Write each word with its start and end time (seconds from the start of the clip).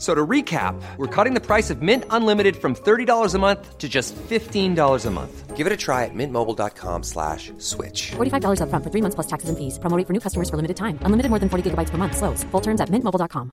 So 0.00 0.14
to 0.14 0.26
recap, 0.26 0.80
we're 0.96 1.14
cutting 1.14 1.34
the 1.34 1.42
price 1.42 1.68
of 1.68 1.82
Mint 1.82 2.04
Unlimited 2.08 2.56
from 2.56 2.74
$30 2.74 3.34
a 3.34 3.38
month 3.38 3.76
to 3.76 3.86
just 3.86 4.16
$15 4.16 5.06
a 5.06 5.10
month. 5.10 5.56
Give 5.58 5.66
it 5.66 5.72
a 5.74 5.76
try 5.76 6.06
at 6.06 6.14
mintmobile.com 6.14 7.02
slash 7.02 7.52
switch. 7.58 8.12
$45 8.12 8.60
upfront 8.62 8.82
for 8.82 8.88
three 8.90 9.02
months 9.02 9.14
plus 9.14 9.26
taxes 9.26 9.50
and 9.50 9.58
fees. 9.58 9.78
Promo 9.78 9.98
rate 9.98 10.06
for 10.06 10.14
new 10.14 10.20
customers 10.20 10.48
for 10.48 10.56
limited 10.56 10.78
time. 10.78 10.98
Unlimited 11.02 11.28
more 11.28 11.38
than 11.38 11.50
40 11.50 11.70
gigabytes 11.70 11.90
per 11.90 11.98
month. 11.98 12.16
Slows. 12.16 12.44
Full 12.44 12.62
terms 12.62 12.80
at 12.80 12.88
mintmobile.com. 12.88 13.50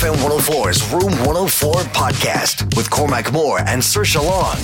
FM 0.00 0.16
104's 0.24 0.80
Room 0.92 1.12
104 1.26 1.74
podcast 1.92 2.74
with 2.76 2.88
Cormac 2.88 3.30
Moore 3.30 3.58
and 3.60 3.82
Saoirse 3.82 4.16
Long. 4.24 4.56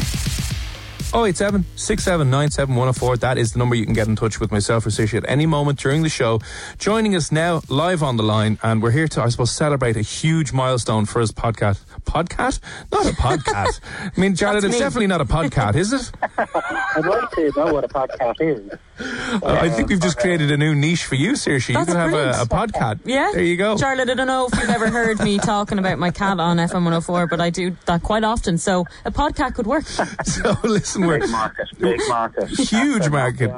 087 1.14 1.64
6797 1.76 2.74
104. 2.74 3.16
That 3.18 3.38
is 3.38 3.52
the 3.52 3.58
number 3.58 3.74
you 3.74 3.84
can 3.84 3.94
get 3.94 4.08
in 4.08 4.16
touch 4.16 4.40
with 4.40 4.50
myself 4.50 4.86
or 4.86 4.90
Saoirse 4.90 5.14
at 5.14 5.24
any 5.28 5.46
moment 5.46 5.78
during 5.78 6.02
the 6.02 6.08
show. 6.08 6.40
Joining 6.78 7.14
us 7.14 7.30
now, 7.32 7.62
live 7.68 8.02
on 8.02 8.16
the 8.16 8.22
line, 8.22 8.58
and 8.62 8.82
we're 8.82 8.90
here 8.90 9.08
to, 9.08 9.22
I 9.22 9.28
suppose, 9.28 9.52
celebrate 9.52 9.96
a 9.96 10.02
huge 10.02 10.52
milestone 10.52 11.06
for 11.06 11.20
his 11.20 11.32
podcast. 11.32 11.84
Podcast? 12.02 12.60
Not 12.92 13.06
a 13.06 13.10
podcast. 13.10 13.80
I 14.16 14.20
mean, 14.20 14.34
Jared, 14.34 14.64
it's 14.64 14.78
definitely 14.78 15.06
not 15.06 15.20
a 15.20 15.24
podcast, 15.24 15.76
is 15.76 15.92
it? 15.92 16.10
I'd 16.38 17.04
like 17.04 17.30
to 17.32 17.52
know 17.56 17.72
what 17.72 17.84
a 17.84 17.88
podcast 17.88 18.40
is. 18.40 18.78
Uh, 18.98 19.40
I 19.44 19.68
think 19.68 19.88
we've 19.90 20.00
just 20.00 20.18
created 20.18 20.50
a 20.50 20.56
new 20.56 20.74
niche 20.74 21.04
for 21.04 21.16
you, 21.16 21.32
Saoirse. 21.32 21.68
You 21.68 21.84
can 21.84 21.96
have 21.96 22.12
a, 22.14 22.30
a 22.42 22.46
podcast. 22.46 23.00
Yeah. 23.04 23.30
There 23.32 23.42
you 23.42 23.56
go. 23.56 23.76
Jarlath, 23.76 24.08
I 24.10 24.14
don't 24.14 24.26
know 24.26 24.48
if 24.50 24.58
you've 24.58 24.70
ever 24.70 24.90
heard 24.90 25.20
me 25.20 25.38
talking 25.38 25.78
about 25.78 25.98
my 25.98 26.10
cat 26.10 26.40
on 26.40 26.56
FM 26.56 26.72
104, 26.74 27.26
but 27.26 27.40
I 27.40 27.50
do 27.50 27.76
that 27.86 28.02
quite 28.02 28.24
often. 28.24 28.56
So 28.58 28.86
a 29.04 29.10
podcast 29.10 29.54
could 29.54 29.66
work. 29.66 29.84
So 30.24 30.54
listen, 30.64 30.95
we're 31.04 31.18
Big 31.20 31.30
market, 31.30 31.68
big 31.78 32.00
market. 32.08 32.48
huge 32.48 33.08
market. 33.08 33.52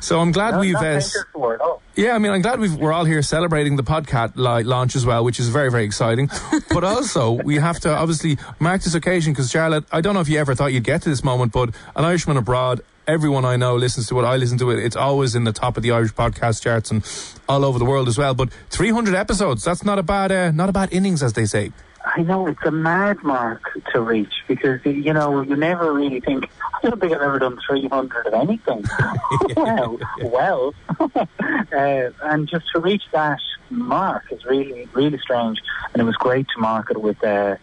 So 0.00 0.20
I'm 0.20 0.32
glad 0.32 0.52
No, 0.52 0.60
we've. 0.60 0.74
Uh. 0.76 1.00
Oh. 1.36 1.80
Yeah, 1.94 2.14
I 2.14 2.18
mean, 2.18 2.32
I'm 2.32 2.40
glad 2.42 2.58
we've, 2.58 2.74
we're 2.74 2.92
all 2.92 3.04
here 3.04 3.20
celebrating 3.22 3.76
the 3.76 3.82
podcast 3.82 4.36
li- 4.36 4.64
launch 4.64 4.96
as 4.96 5.04
well, 5.04 5.24
which 5.24 5.38
is 5.38 5.48
very, 5.50 5.70
very 5.70 5.84
exciting. 5.84 6.30
but 6.70 6.84
also, 6.84 7.32
we 7.32 7.56
have 7.56 7.78
to 7.80 7.94
obviously 7.94 8.38
mark 8.58 8.82
this 8.82 8.94
occasion 8.94 9.32
because, 9.34 9.52
Jarlath, 9.52 9.84
I 9.92 10.00
don't 10.00 10.14
know 10.14 10.20
if 10.20 10.28
you 10.28 10.38
ever 10.38 10.54
thought 10.54 10.72
you'd 10.72 10.84
get 10.84 11.02
to 11.02 11.10
this 11.10 11.22
moment, 11.22 11.52
but 11.52 11.68
an 11.94 12.04
Irishman 12.04 12.38
abroad, 12.38 12.80
everyone 13.06 13.44
I 13.44 13.56
know 13.56 13.76
listens 13.76 14.08
to 14.08 14.18
it. 14.20 14.24
I 14.24 14.36
listen 14.36 14.56
to 14.58 14.70
it. 14.70 14.78
It's 14.82 14.96
always 14.96 15.34
in 15.34 15.44
the 15.44 15.52
top 15.52 15.76
of 15.76 15.82
the 15.82 15.90
Irish 15.90 16.14
podcast 16.14 16.62
charts 16.62 16.90
and 16.90 17.04
all 17.48 17.62
over 17.64 17.78
the 17.78 17.84
world 17.84 18.08
as 18.08 18.16
well. 18.16 18.32
But 18.34 18.50
300 18.70 19.14
episodes, 19.14 19.62
that's 19.62 19.84
not 19.84 19.98
a 19.98 20.02
bad, 20.02 20.32
uh, 20.32 20.50
not 20.50 20.70
a 20.70 20.72
bad 20.72 20.92
innings, 20.92 21.22
as 21.22 21.34
they 21.34 21.44
say. 21.44 21.72
I 22.04 22.22
know 22.22 22.46
it's 22.46 22.64
a 22.64 22.70
mad 22.70 23.22
mark 23.22 23.62
to 23.92 24.00
reach 24.00 24.32
because 24.48 24.84
you 24.84 25.12
know 25.12 25.42
you 25.42 25.56
never 25.56 25.92
really 25.92 26.20
think. 26.20 26.48
I 26.74 26.88
don't 26.88 27.00
think 27.00 27.12
I've 27.12 27.22
ever 27.22 27.38
done 27.38 27.58
300 27.66 28.26
of 28.26 28.34
anything. 28.34 28.84
well, 29.56 29.98
well, 30.22 30.74
uh, 30.98 32.10
and 32.22 32.48
just 32.48 32.66
to 32.72 32.80
reach 32.80 33.04
that 33.12 33.38
mark 33.70 34.24
is 34.30 34.44
really, 34.44 34.88
really 34.92 35.18
strange. 35.18 35.60
And 35.92 36.02
it 36.02 36.04
was 36.04 36.16
great 36.16 36.46
to 36.54 36.60
mark 36.60 36.90
it 36.90 37.00
with 37.00 37.22
a, 37.22 37.58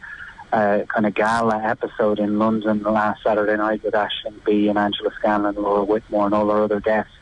a 0.54 0.86
kind 0.88 1.06
of 1.06 1.14
gala 1.14 1.62
episode 1.62 2.20
in 2.20 2.40
London 2.40 2.84
last 2.84 3.24
Saturday 3.24 3.58
night 3.58 3.84
with 3.84 3.94
Aisling 3.94 4.44
Bea 4.46 4.70
and 4.70 4.78
Angela 4.78 5.12
Scanlon, 5.20 5.56
Laura 5.56 5.84
Whitmore, 5.84 6.26
and 6.26 6.36
all 6.36 6.50
our 6.50 6.64
other 6.64 6.80
guests. 6.80 7.14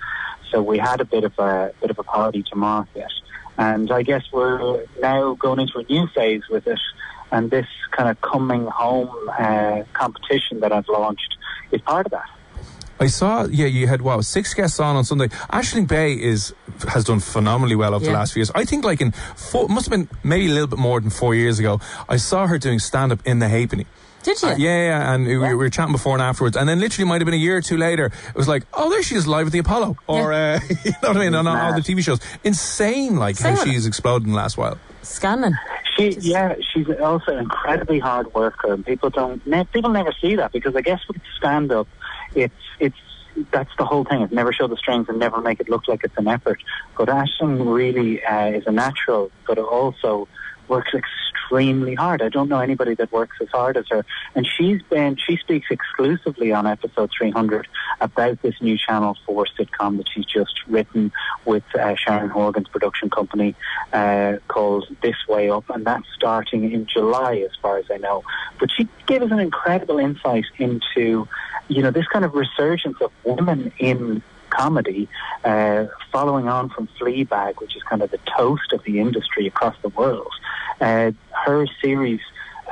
So 0.51 0.61
we 0.61 0.77
had 0.77 1.01
a 1.01 1.05
bit 1.05 1.23
of 1.23 1.37
a 1.39 1.73
bit 1.81 1.89
of 1.89 1.99
a 1.99 2.03
party 2.03 2.43
to 2.43 2.55
mark 2.55 2.87
it. 2.95 3.11
And 3.57 3.91
I 3.91 4.03
guess 4.03 4.23
we're 4.31 4.85
now 4.99 5.33
going 5.33 5.59
into 5.59 5.79
a 5.79 5.83
new 5.83 6.07
phase 6.07 6.43
with 6.49 6.67
it. 6.67 6.79
And 7.31 7.51
this 7.51 7.67
kind 7.91 8.09
of 8.09 8.19
coming 8.21 8.65
home 8.67 9.11
uh, 9.29 9.83
competition 9.93 10.59
that 10.61 10.71
I've 10.71 10.87
launched 10.87 11.35
is 11.71 11.81
part 11.81 12.05
of 12.05 12.11
that. 12.11 12.29
I 12.99 13.07
saw, 13.07 13.45
yeah, 13.45 13.67
you 13.67 13.87
had 13.87 14.01
wow 14.01 14.21
six 14.21 14.53
guests 14.53 14.79
on 14.79 14.95
on 14.95 15.03
Sunday. 15.03 15.27
Aisling 15.27 15.87
Bea 15.87 16.19
is 16.21 16.53
has 16.87 17.03
done 17.03 17.19
phenomenally 17.19 17.75
well 17.75 17.93
over 17.93 18.03
the 18.03 18.11
last 18.11 18.33
few 18.33 18.39
years. 18.39 18.51
I 18.55 18.65
think 18.65 18.83
like 18.83 19.01
in 19.01 19.11
four, 19.11 19.67
must 19.67 19.89
have 19.89 19.91
been 19.91 20.09
maybe 20.23 20.47
a 20.47 20.51
little 20.51 20.67
bit 20.67 20.79
more 20.79 20.99
than 20.99 21.11
four 21.11 21.35
years 21.35 21.59
ago. 21.59 21.79
I 22.09 22.17
saw 22.17 22.47
her 22.47 22.57
doing 22.57 22.79
stand 22.79 23.11
up 23.11 23.19
in 23.25 23.39
the 23.39 23.47
Halfpenny. 23.47 23.85
Did 24.23 24.41
you? 24.41 24.49
Uh, 24.49 24.55
yeah, 24.57 24.85
yeah, 24.87 25.13
and 25.13 25.25
we, 25.25 25.37
we 25.37 25.53
were 25.53 25.69
chatting 25.69 25.93
before 25.93 26.13
and 26.13 26.21
afterwards, 26.21 26.57
and 26.57 26.67
then 26.67 26.79
literally 26.79 27.07
might 27.07 27.21
have 27.21 27.25
been 27.25 27.33
a 27.33 27.37
year 27.37 27.57
or 27.57 27.61
two 27.61 27.77
later. 27.77 28.07
It 28.07 28.35
was 28.35 28.47
like, 28.47 28.63
oh, 28.73 28.89
there 28.89 29.03
she 29.03 29.15
is 29.15 29.27
live 29.27 29.47
at 29.47 29.53
the 29.53 29.59
Apollo, 29.59 29.95
or 30.07 30.33
uh, 30.33 30.59
you 30.83 30.91
know 31.03 31.09
what 31.09 31.17
I 31.17 31.19
mean, 31.19 31.35
on 31.35 31.47
all 31.47 31.73
the 31.73 31.81
TV 31.81 32.03
shows. 32.03 32.19
Insane, 32.43 33.15
like 33.17 33.39
how 33.39 33.63
she's 33.63 33.85
exploded 33.85 34.25
in 34.25 34.31
the 34.31 34.37
last 34.37 34.57
while. 34.57 34.79
Scanning. 35.03 35.53
She, 35.97 36.09
yeah, 36.21 36.55
she's 36.73 36.87
also 37.01 37.31
an 37.31 37.39
incredibly 37.39 37.99
hard 37.99 38.33
worker, 38.33 38.73
and 38.73 38.85
people 38.85 39.09
don't, 39.09 39.45
ne- 39.47 39.65
people 39.65 39.89
never 39.89 40.13
see 40.21 40.35
that 40.35 40.51
because 40.51 40.75
I 40.75 40.81
guess 40.81 40.99
with 41.07 41.21
stand 41.37 41.71
up, 41.71 41.87
it's 42.35 42.53
it's 42.79 42.97
that's 43.51 43.71
the 43.77 43.85
whole 43.85 44.03
thing. 44.03 44.21
It 44.21 44.31
never 44.31 44.51
show 44.53 44.67
the 44.67 44.77
strength 44.77 45.09
and 45.09 45.19
never 45.19 45.41
make 45.41 45.59
it 45.59 45.69
look 45.69 45.87
like 45.87 46.01
it's 46.03 46.17
an 46.17 46.27
effort. 46.27 46.61
But 46.97 47.09
Ashton 47.09 47.67
really 47.67 48.23
uh, 48.23 48.47
is 48.47 48.63
a 48.67 48.71
natural, 48.71 49.31
but 49.47 49.57
also 49.57 50.27
works 50.67 50.93
extremely 50.93 51.26
hard. 51.95 52.21
I 52.21 52.29
don't 52.29 52.49
know 52.49 52.59
anybody 52.59 52.95
that 52.95 53.11
works 53.11 53.37
as 53.41 53.49
hard 53.49 53.77
as 53.77 53.85
her. 53.89 54.05
And 54.35 54.47
she's 54.47 54.81
been, 54.83 55.15
she 55.15 55.37
speaks 55.37 55.67
exclusively 55.69 56.51
on 56.51 56.67
episode 56.67 57.11
300 57.17 57.67
about 58.01 58.41
this 58.41 58.55
new 58.61 58.77
Channel 58.77 59.17
4 59.25 59.45
sitcom 59.57 59.97
that 59.97 60.07
she's 60.13 60.25
just 60.25 60.65
written 60.67 61.11
with 61.45 61.63
uh, 61.75 61.95
Sharon 61.95 62.29
Horgan's 62.29 62.67
production 62.67 63.09
company 63.09 63.55
uh, 63.93 64.37
called 64.47 64.87
This 65.01 65.15
Way 65.27 65.49
Up. 65.49 65.69
And 65.69 65.85
that's 65.85 66.07
starting 66.15 66.71
in 66.71 66.85
July, 66.85 67.37
as 67.37 67.51
far 67.61 67.77
as 67.77 67.85
I 67.91 67.97
know. 67.97 68.23
But 68.59 68.69
she 68.71 68.87
gave 69.05 69.21
us 69.21 69.31
an 69.31 69.39
incredible 69.39 69.99
insight 69.99 70.45
into, 70.57 71.27
you 71.67 71.81
know, 71.81 71.91
this 71.91 72.07
kind 72.07 72.25
of 72.25 72.33
resurgence 72.33 72.97
of 73.01 73.11
women 73.23 73.71
in 73.79 74.21
comedy, 74.49 75.07
uh, 75.43 75.85
following 76.11 76.47
on 76.47 76.69
from 76.69 76.87
Fleabag, 76.99 77.59
which 77.59 77.75
is 77.75 77.83
kind 77.83 78.01
of 78.01 78.11
the 78.11 78.19
toast 78.37 78.73
of 78.73 78.83
the 78.83 78.99
industry 78.99 79.47
across 79.47 79.75
the 79.81 79.89
world. 79.89 80.31
Uh, 80.79 81.11
her 81.45 81.65
series, 81.81 82.19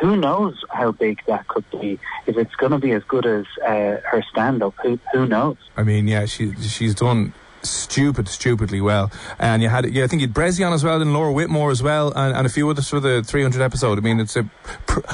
who 0.01 0.17
knows 0.17 0.63
how 0.69 0.91
big 0.91 1.21
that 1.27 1.47
could 1.47 1.69
be? 1.71 1.99
If 2.27 2.37
it's 2.37 2.55
going 2.55 2.71
to 2.71 2.77
be 2.77 2.91
as 2.91 3.03
good 3.03 3.25
as 3.25 3.45
uh, 3.63 3.97
her 4.09 4.23
stand-up, 4.31 4.75
who, 4.83 4.99
who 5.13 5.25
knows? 5.25 5.57
I 5.77 5.83
mean, 5.83 6.07
yeah, 6.07 6.25
she 6.25 6.53
she's 6.55 6.95
done 6.95 7.33
stupid, 7.65 8.27
stupidly 8.27 8.81
well. 8.81 9.11
And 9.39 9.61
you 9.61 9.69
had, 9.69 9.85
yeah, 9.91 10.03
I 10.03 10.07
think 10.07 10.21
you 10.21 10.27
had 10.27 10.35
Bressie 10.35 10.65
on 10.65 10.73
as 10.73 10.83
well, 10.83 11.01
and 11.01 11.13
Laura 11.13 11.31
Whitmore 11.31 11.71
as 11.71 11.81
well, 11.81 12.11
and, 12.15 12.35
and 12.35 12.45
a 12.45 12.49
few 12.49 12.69
others 12.69 12.89
for 12.89 12.99
the 12.99 13.23
300 13.23 13.61
episode. 13.61 13.97
I 13.97 14.01
mean, 14.01 14.19
it's 14.19 14.35
a 14.35 14.47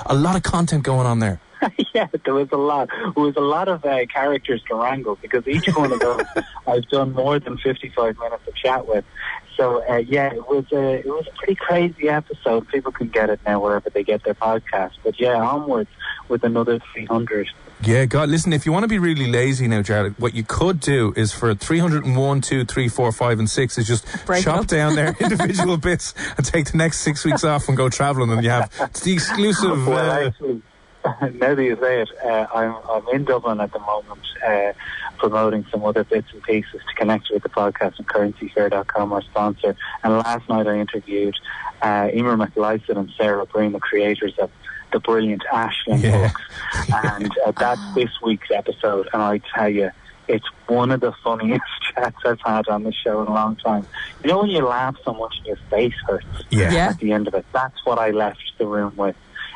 a 0.06 0.16
lot 0.16 0.36
of 0.36 0.44
content 0.44 0.84
going 0.84 1.08
on 1.08 1.20
there. 1.20 1.40
yeah, 1.94 2.08
there 2.26 2.34
was 2.34 2.50
a 2.52 2.58
lot. 2.58 2.90
There 2.90 3.24
was 3.24 3.36
a 3.36 3.42
lot 3.42 3.68
of 3.68 3.86
uh, 3.86 4.06
characters 4.08 4.62
to 4.68 4.76
wrangle 4.76 5.18
because 5.22 5.48
each 5.48 5.68
one 5.76 5.92
of 5.92 6.00
those 6.00 6.24
I've 6.68 6.88
done 6.90 7.14
more 7.14 7.40
than 7.40 7.58
fifty-five 7.58 8.18
minutes 8.18 8.48
of 8.48 8.56
chat 8.56 8.88
with. 8.88 9.06
So 9.58 9.84
uh, 9.88 9.98
yeah, 9.98 10.34
it 10.34 10.48
was 10.48 10.66
a 10.72 11.00
it 11.00 11.06
was 11.08 11.28
a 11.28 11.36
pretty 11.38 11.56
crazy 11.56 12.10
episode. 12.10 12.68
People 12.70 12.92
can 12.92 13.08
get 13.10 13.30
it 13.30 13.40
now 13.46 13.60
wherever 13.60 13.90
they 13.90 14.04
get 14.04 14.24
their 14.24 14.34
podcast. 14.34 14.94
But 15.04 15.20
yeah, 15.20 15.36
onwards 15.42 15.90
with 16.30 16.44
another 16.44 16.80
three 16.94 17.06
hundred. 17.06 17.48
Yeah, 17.84 18.06
God, 18.06 18.30
listen, 18.30 18.54
if 18.54 18.68
you 18.68 18.72
want 18.72 18.84
to 18.84 18.88
be 18.88 19.00
really 19.00 19.26
lazy 19.32 19.68
now, 19.68 19.82
Jared, 19.82 20.14
what 20.20 20.36
you 20.36 20.44
could 20.44 20.80
do 20.80 21.14
is 21.18 21.32
for 21.34 21.56
301, 21.56 22.42
2, 22.42 22.64
3, 22.64 22.88
4, 22.88 23.12
5, 23.12 23.40
and 23.40 23.50
6 23.50 23.78
is 23.80 23.88
just 23.88 24.06
Break 24.28 24.44
chop 24.44 24.60
up. 24.60 24.68
down 24.68 24.94
their 24.96 25.16
individual 25.20 25.78
bits 25.78 26.14
and 26.38 26.46
take 26.46 26.70
the 26.70 26.78
next 26.78 27.00
six 27.00 27.26
weeks 27.26 27.44
off 27.44 27.68
and 27.68 27.76
go 27.76 27.90
travelling 27.90 28.30
and 28.30 28.44
you 28.44 28.52
have 28.52 28.72
it's 28.82 29.00
the 29.00 29.14
exclusive. 29.14 29.88
Well, 29.88 30.12
Uh, 30.12 30.28
actually, 30.28 30.62
now 31.34 31.56
that 31.56 31.64
you 31.64 31.78
say 31.82 32.02
it, 32.02 32.10
uh, 32.24 32.48
I'm, 32.54 32.76
I'm 32.90 33.08
in 33.16 33.26
Dublin 33.26 33.60
at 33.60 33.72
the 33.74 33.80
moment 33.80 34.22
uh, 34.46 34.74
promoting 35.18 35.66
some 35.72 35.84
other 35.84 36.04
bits 36.04 36.28
and 36.34 36.42
pieces 36.44 36.82
to 36.88 36.96
connect 36.96 37.30
with 37.32 37.44
the 37.44 37.50
podcast 37.50 37.98
and 37.98 38.08
currencyfair.com, 38.08 39.14
our 39.14 39.22
sponsor. 39.22 39.76
And 40.04 40.14
last 40.18 40.48
night 40.50 40.68
I 40.68 40.80
interviewed 40.80 41.36
uh, 41.82 42.10
Emer 42.14 42.38
McLysaght 42.38 42.98
and 42.98 43.12
Sarah 43.18 43.46
Breen, 43.46 43.72
the 43.72 43.80
creators 43.80 44.34
of 44.40 44.52
the 44.92 45.00
brilliant 45.00 45.44
Aisling 45.52 46.02
Yeah. 46.04 46.28
books. 46.28 46.42
And 47.04 47.32
uh, 47.46 47.52
that's 47.52 47.82
this 47.96 48.10
week's 48.24 48.52
episode. 48.52 49.08
And 49.14 49.22
I 49.22 49.40
tell 49.56 49.70
you, 49.70 49.92
It's 50.28 50.46
one 50.68 50.92
of 50.92 51.00
the 51.02 51.14
funniest 51.24 51.64
chats 51.96 52.18
I've 52.26 52.40
had 52.42 52.68
on 52.68 52.84
the 52.84 52.94
show 52.94 53.22
in 53.22 53.28
a 53.28 53.34
long 53.34 53.56
time. 53.58 53.86
You 54.24 54.30
know 54.30 54.40
when 54.40 54.50
you 54.50 54.66
laugh 54.66 54.96
so 55.04 55.14
much 55.14 55.36
and 55.38 55.46
your 55.48 55.58
face 55.70 55.94
hurts 56.08 56.26
Yeah. 56.50 56.72
Yeah. 56.72 56.88
at 56.90 57.00
the 57.00 57.12
end 57.12 57.28
of 57.28 57.34
it? 57.34 57.46
That's 57.54 57.86
what 57.86 58.00
I 58.00 58.12
left 58.12 58.42
the 58.58 58.66
room 58.66 58.94
with. 58.96 59.16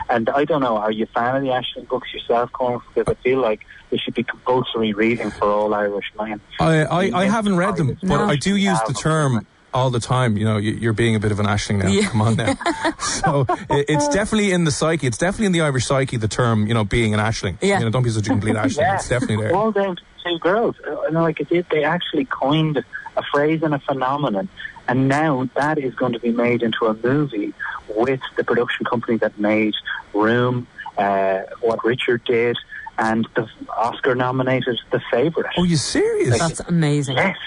And 0.10 0.30
I 0.30 0.46
don't 0.46 0.62
know, 0.62 0.78
are 0.78 0.92
you 0.92 1.04
a 1.06 1.08
fan 1.08 1.36
of 1.36 1.42
the 1.42 1.50
Aisling 1.50 1.88
books 1.88 2.14
yourself, 2.14 2.52
Cormac? 2.52 2.82
Because 2.94 3.12
I 3.18 3.22
feel 3.24 3.40
like 3.40 3.66
they 3.90 3.98
should 3.98 4.14
be 4.14 4.24
compulsory 4.24 4.94
reading 4.94 5.32
for 5.32 5.46
all 5.46 5.74
Irish 5.74 6.12
men. 6.20 6.40
I, 6.60 6.84
I, 6.84 7.22
I 7.22 7.26
haven't 7.26 7.58
read 7.58 7.76
them, 7.78 7.98
but 8.02 8.04
No. 8.04 8.26
I 8.26 8.36
do 8.36 8.56
use 8.56 8.80
the 8.88 8.94
term 8.94 9.46
all 9.74 9.90
the 9.90 10.00
time. 10.00 10.38
You 10.38 10.46
know, 10.46 10.58
you- 10.58 10.74
you're 10.74 10.94
being 10.94 11.16
a 11.16 11.20
bit 11.20 11.32
of 11.32 11.40
an 11.40 11.46
Aisling 11.48 11.84
now. 11.84 11.90
Yeah. 11.90 12.08
Come 12.10 12.22
on 12.22 12.36
now. 12.38 12.54
so 13.00 13.46
it's 13.70 14.08
definitely 14.10 14.52
in 14.52 14.64
the 14.64 14.72
psyche. 14.72 15.06
It's 15.08 15.18
definitely 15.18 15.48
in 15.48 15.52
the 15.52 15.62
Irish 15.62 15.86
psyche. 15.86 16.18
The 16.18 16.28
term, 16.28 16.68
you 16.68 16.74
know, 16.74 16.84
being 16.86 17.14
an 17.14 17.20
Aisling. 17.20 17.58
Yeah. 17.62 17.80
You 17.80 17.86
know, 17.86 17.92
don't 17.92 18.04
be 18.04 18.10
such 18.10 18.28
a 18.28 18.30
complete 18.30 18.56
Aisling. 18.64 18.78
Yeah. 18.78 18.96
It's 18.96 19.10
definitely 19.10 19.38
there. 19.46 19.56
All 19.56 19.72
down 19.72 19.96
to 19.98 20.02
two 20.24 20.40
girls. 20.40 20.76
Uh, 20.88 21.02
And 21.02 21.16
like 21.16 21.40
it 21.42 21.50
did, 21.50 21.66
they 21.72 21.84
actually 21.84 22.26
coined 22.26 22.84
a 23.18 23.24
phrase 23.34 23.62
and 23.64 23.74
a 23.74 23.80
phenomenon. 23.80 24.50
And 24.88 25.08
now 25.08 25.50
that 25.56 25.78
is 25.78 25.96
going 25.96 26.14
to 26.14 26.20
be 26.20 26.32
made 26.32 26.62
into 26.62 26.86
a 26.86 26.94
movie 26.94 27.54
with 27.88 28.20
the 28.38 28.44
production 28.44 28.86
company 28.86 29.18
that 29.18 29.40
made 29.40 29.74
Room, 30.14 30.68
uh, 30.98 31.42
what 31.62 31.84
Richard 31.84 32.24
did, 32.26 32.58
and 32.98 33.28
the 33.36 33.50
Oscar 33.76 34.16
nominated 34.16 34.80
The 34.92 35.02
Favourite. 35.12 35.54
Oh, 35.58 35.64
you 35.64 35.76
serious? 35.76 36.38
That's 36.40 36.60
amazing. 36.62 37.18
Yes. 37.18 37.38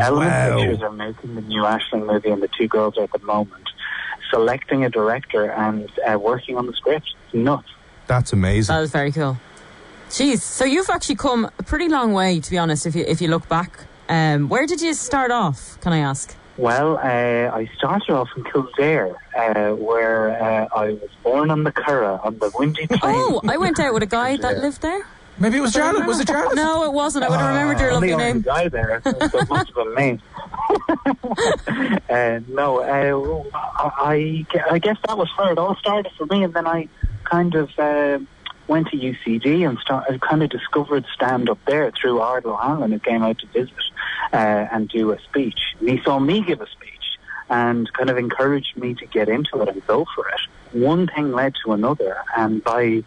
Element 0.00 0.30
Wow. 0.30 0.56
Pictures 0.56 0.82
are 0.82 0.92
making 0.92 1.34
the 1.34 1.42
new 1.42 1.62
Aisling 1.62 2.06
movie 2.06 2.30
and 2.30 2.42
the 2.42 2.48
two 2.56 2.66
girls 2.66 2.98
at 2.98 3.12
the 3.12 3.18
moment. 3.20 3.68
Selecting 4.30 4.84
a 4.84 4.90
director 4.90 5.50
and 5.50 5.88
uh, 6.08 6.18
working 6.18 6.56
on 6.56 6.66
the 6.66 6.72
script. 6.72 7.14
It's 7.26 7.34
nuts. 7.34 7.68
That's 8.06 8.32
amazing. 8.32 8.74
That 8.74 8.80
was 8.80 8.90
very 8.90 9.12
cool. 9.12 9.38
Jeez, 10.08 10.40
so 10.40 10.64
you've 10.64 10.90
actually 10.90 11.16
come 11.16 11.44
a 11.58 11.62
pretty 11.62 11.88
long 11.88 12.12
way, 12.12 12.40
to 12.40 12.50
be 12.50 12.58
honest. 12.58 12.86
If 12.86 12.94
you 12.94 13.04
if 13.06 13.20
you 13.20 13.28
look 13.28 13.48
back, 13.48 13.86
um, 14.08 14.48
where 14.48 14.66
did 14.66 14.80
you 14.80 14.94
start 14.94 15.30
off? 15.30 15.80
Can 15.80 15.92
I 15.92 15.98
ask? 15.98 16.34
Well, 16.56 16.96
uh, 16.96 17.54
I 17.54 17.68
started 17.76 18.10
off 18.12 18.28
in 18.36 18.44
Kildare, 18.44 19.14
uh, 19.36 19.72
where 19.74 20.30
uh, 20.42 20.68
I 20.74 20.92
was 20.92 21.10
born 21.22 21.50
on 21.50 21.64
the 21.64 21.72
Curragh, 21.72 22.24
on 22.24 22.38
the 22.38 22.50
windy 22.58 22.86
plain. 22.86 22.98
Oh, 23.04 23.42
I 23.46 23.58
went 23.58 23.78
out 23.78 23.92
with 23.92 24.02
a 24.02 24.06
guy 24.06 24.38
that 24.38 24.58
lived 24.58 24.80
there. 24.80 25.06
Maybe 25.38 25.58
it 25.58 25.60
was 25.60 25.74
Jarlath. 25.74 26.06
Was 26.06 26.18
it 26.18 26.28
Jarlath? 26.28 26.54
No, 26.54 26.84
it 26.84 26.92
wasn't. 26.94 27.26
I 27.26 27.28
would 27.28 27.38
have 27.38 27.48
remembered 27.48 27.78
your 27.78 27.92
I'm 27.92 28.00
the 28.00 28.08
lovely 28.08 28.12
only 28.14 28.32
name. 28.32 28.40
guy 28.40 28.68
there, 28.68 29.02
so 29.04 29.10
it 29.10 29.48
must 29.50 29.66
have 29.66 29.74
been 29.74 29.94
me. 29.94 30.18
uh, 32.08 32.40
no, 32.48 32.80
uh, 32.80 33.42
I, 33.54 34.46
I 34.70 34.78
guess 34.78 34.96
that 35.06 35.18
was 35.18 35.28
where 35.36 35.52
it 35.52 35.58
all 35.58 35.76
started 35.76 36.10
for 36.16 36.24
me, 36.24 36.42
and 36.42 36.54
then 36.54 36.66
I 36.66 36.88
kind 37.24 37.54
of 37.54 37.68
uh, 37.78 38.18
went 38.68 38.88
to 38.88 38.96
UCD 38.96 39.68
and 39.68 39.78
start, 39.78 40.06
I 40.10 40.18
kind 40.18 40.42
of 40.42 40.50
discovered 40.50 41.04
stand 41.14 41.48
up 41.48 41.58
there 41.66 41.90
through 41.90 42.18
Ardal 42.18 42.52
O'Hanlon, 42.52 42.92
who 42.92 42.98
came 42.98 43.22
out 43.22 43.38
to 43.38 43.46
visit 43.48 43.74
uh, 44.32 44.66
and 44.72 44.88
do 44.88 45.12
a 45.12 45.20
speech. 45.20 45.58
And 45.80 45.88
he 45.88 46.02
saw 46.02 46.18
me 46.18 46.42
give 46.42 46.60
a 46.60 46.66
speech 46.66 46.90
and 47.48 47.92
kind 47.92 48.10
of 48.10 48.18
encouraged 48.18 48.76
me 48.76 48.94
to 48.94 49.06
get 49.06 49.28
into 49.28 49.60
it 49.62 49.68
and 49.68 49.86
go 49.86 50.06
for 50.14 50.28
it. 50.28 50.40
One 50.72 51.06
thing 51.06 51.32
led 51.32 51.54
to 51.64 51.72
another, 51.72 52.16
and 52.36 52.62
by 52.62 53.04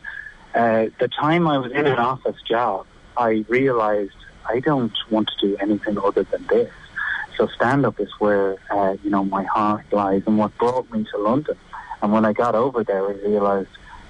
uh, 0.56 0.88
the 1.00 1.10
time 1.10 1.48
I 1.48 1.58
was 1.58 1.72
in 1.72 1.86
an 1.86 2.00
office 2.00 2.42
job, 2.48 2.88
I 3.18 3.46
realized 3.50 4.16
I 4.48 4.62
don't 4.62 4.94
want 5.10 5.30
to 5.30 5.48
do 5.48 5.58
anything 5.58 5.98
other 5.98 6.24
than 6.24 6.48
this. 6.48 6.72
So 7.38 7.48
stand 7.48 7.86
up 7.86 8.00
is 8.00 8.10
where 8.20 8.58
uh, 8.72 8.96
you 9.04 9.10
know 9.10 9.24
my 9.24 9.44
heart 9.44 9.86
lies, 9.92 10.24
and 10.26 10.38
what 10.38 10.58
brought 10.58 10.90
me 10.92 11.06
to 11.12 11.18
London. 11.18 11.58
And 12.02 12.14
when 12.14 12.26
I 12.26 12.34
got 12.34 12.56
over 12.56 12.84
there, 12.84 13.08
I 13.08 13.12
realized, 13.12 13.70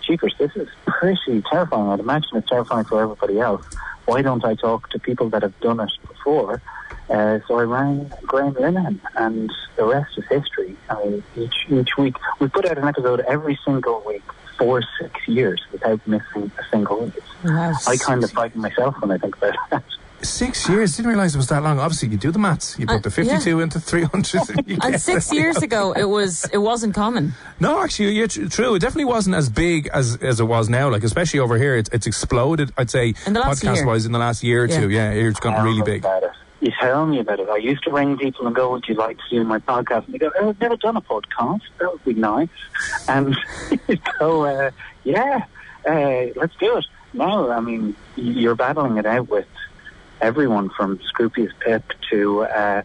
jeepers, 0.09 0.33
this 0.39 0.51
is 0.55 0.67
pretty 0.87 1.43
terrifying. 1.49 1.89
I'd 1.89 1.99
imagine 1.99 2.29
it's 2.33 2.49
terrifying 2.49 2.85
for 2.85 3.01
everybody 3.01 3.39
else. 3.39 3.63
Why 4.05 4.21
don't 4.23 4.43
I 4.43 4.55
talk 4.55 4.89
to 4.89 4.99
people 4.99 5.29
that 5.29 5.43
have 5.43 5.57
done 5.59 5.79
it 5.79 5.91
before? 6.07 6.61
Uh, 7.09 7.39
so 7.47 7.59
I 7.59 7.63
rang 7.63 8.11
Graham 8.23 8.55
Linehan, 8.55 8.99
and 9.15 9.51
the 9.75 9.85
rest 9.85 10.17
is 10.17 10.25
history. 10.29 10.75
I 10.89 11.03
mean, 11.03 11.23
each 11.37 11.65
each 11.69 11.97
week 11.97 12.15
we 12.39 12.47
put 12.47 12.65
out 12.65 12.77
an 12.77 12.87
episode 12.87 13.19
every 13.21 13.59
single 13.63 14.03
week 14.05 14.23
for 14.57 14.81
six 14.99 15.27
years 15.27 15.61
without 15.71 16.05
missing 16.07 16.51
a 16.57 16.63
single 16.71 17.05
week. 17.05 17.13
Wow. 17.43 17.73
I 17.87 17.97
kind 17.97 18.23
of 18.23 18.31
frighten 18.31 18.61
myself 18.61 18.99
when 19.01 19.11
I 19.11 19.17
think 19.17 19.37
about 19.37 19.55
that. 19.69 19.83
Six 20.21 20.67
years. 20.69 20.95
Didn't 20.97 21.09
realize 21.09 21.33
it 21.33 21.37
was 21.37 21.47
that 21.47 21.63
long. 21.63 21.79
Obviously, 21.79 22.09
you 22.09 22.17
do 22.17 22.31
the 22.31 22.39
maths. 22.39 22.77
You 22.77 22.85
put 22.85 22.95
Uh, 22.97 22.99
the 22.99 23.11
52 23.11 23.59
into 23.61 23.79
300. 23.79 24.67
you 24.67 24.77
And 24.83 24.99
six 25.01 25.31
years 25.31 25.57
ago, 25.57 25.93
it 25.93 26.03
was 26.05 26.45
it 26.51 26.57
wasn't 26.57 26.93
common. 26.95 27.33
No, 27.59 27.81
actually, 27.81 28.11
yeah, 28.11 28.27
tr- 28.27 28.47
true. 28.47 28.75
It 28.75 28.79
definitely 28.79 29.05
wasn't 29.05 29.35
as 29.35 29.49
big 29.49 29.87
as 29.93 30.17
as 30.21 30.39
it 30.39 30.45
was 30.45 30.67
now. 30.69 30.89
Like, 30.89 31.03
especially 31.03 31.39
over 31.39 31.57
here, 31.57 31.75
it's, 31.75 31.89
it's 31.91 32.07
exploded. 32.07 32.71
I'd 32.77 32.89
say 32.89 33.13
In 33.25 33.33
the 33.33 33.39
last 33.39 33.63
podcast 33.63 33.75
year. 33.77 33.85
wise 33.87 34.05
in 34.05 34.11
the 34.11 34.19
last 34.19 34.43
year 34.43 34.63
or 34.63 34.67
Yeah. 34.67 34.79
two. 34.79 34.89
Yeah, 34.89 35.11
it's 35.11 35.39
gotten 35.39 35.63
really 35.63 35.81
big. 35.83 36.03
About 36.03 36.23
it. 36.23 36.31
You 36.61 36.71
tell 36.81 37.05
me 37.05 37.21
about 37.21 37.39
it. 37.39 37.47
I 37.47 37.55
used 37.55 37.83
to 37.85 37.91
ring 37.91 38.17
people 38.17 38.45
and 38.45 38.53
go, 38.53 38.71
"Would 38.71 38.85
you 38.89 38.95
like 38.95 39.17
to 39.17 39.23
do 39.29 39.43
my 39.45 39.59
podcast?" 39.59 40.05
And 40.05 40.13
they 40.13 40.17
go, 40.17 40.29
oh, 40.37 40.49
"I've 40.49 40.59
never 40.59 40.75
done 40.75 40.97
a 40.97 41.01
podcast. 41.01 41.61
That 41.79 41.89
would 41.91 42.03
be 42.03 42.13
nice." 42.15 42.49
And 43.07 43.37
so, 44.19 44.43
uh, 44.43 44.71
yeah, 45.05 45.45
uh, 45.87 46.25
let's 46.35 46.55
do 46.59 46.77
it. 46.77 46.85
Now, 47.13 47.49
I 47.49 47.61
mean, 47.61 47.95
you're 48.17 48.55
battling 48.55 48.97
it 48.97 49.05
out 49.05 49.29
with 49.29 49.47
everyone 50.21 50.69
from 50.69 50.99
Scroobius 50.99 51.51
Pip 51.59 51.83
to. 52.11 52.43
Uh, 52.43 52.81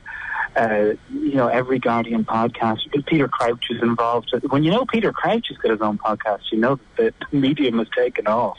uh, 0.56 0.92
you 1.12 1.34
know, 1.34 1.48
every 1.48 1.80
Guardian 1.80 2.24
podcast. 2.24 2.78
Peter 3.06 3.26
Crouch 3.26 3.64
is 3.70 3.82
involved. 3.82 4.32
When 4.50 4.62
you 4.62 4.70
know 4.70 4.84
Peter 4.86 5.12
Crouch 5.12 5.48
has 5.48 5.56
got 5.58 5.72
his 5.72 5.80
own 5.80 5.98
podcast, 5.98 6.42
you 6.52 6.58
know 6.58 6.78
that 6.96 7.12
the 7.32 7.36
medium 7.36 7.78
has 7.80 7.88
taken 7.96 8.28
off. 8.28 8.56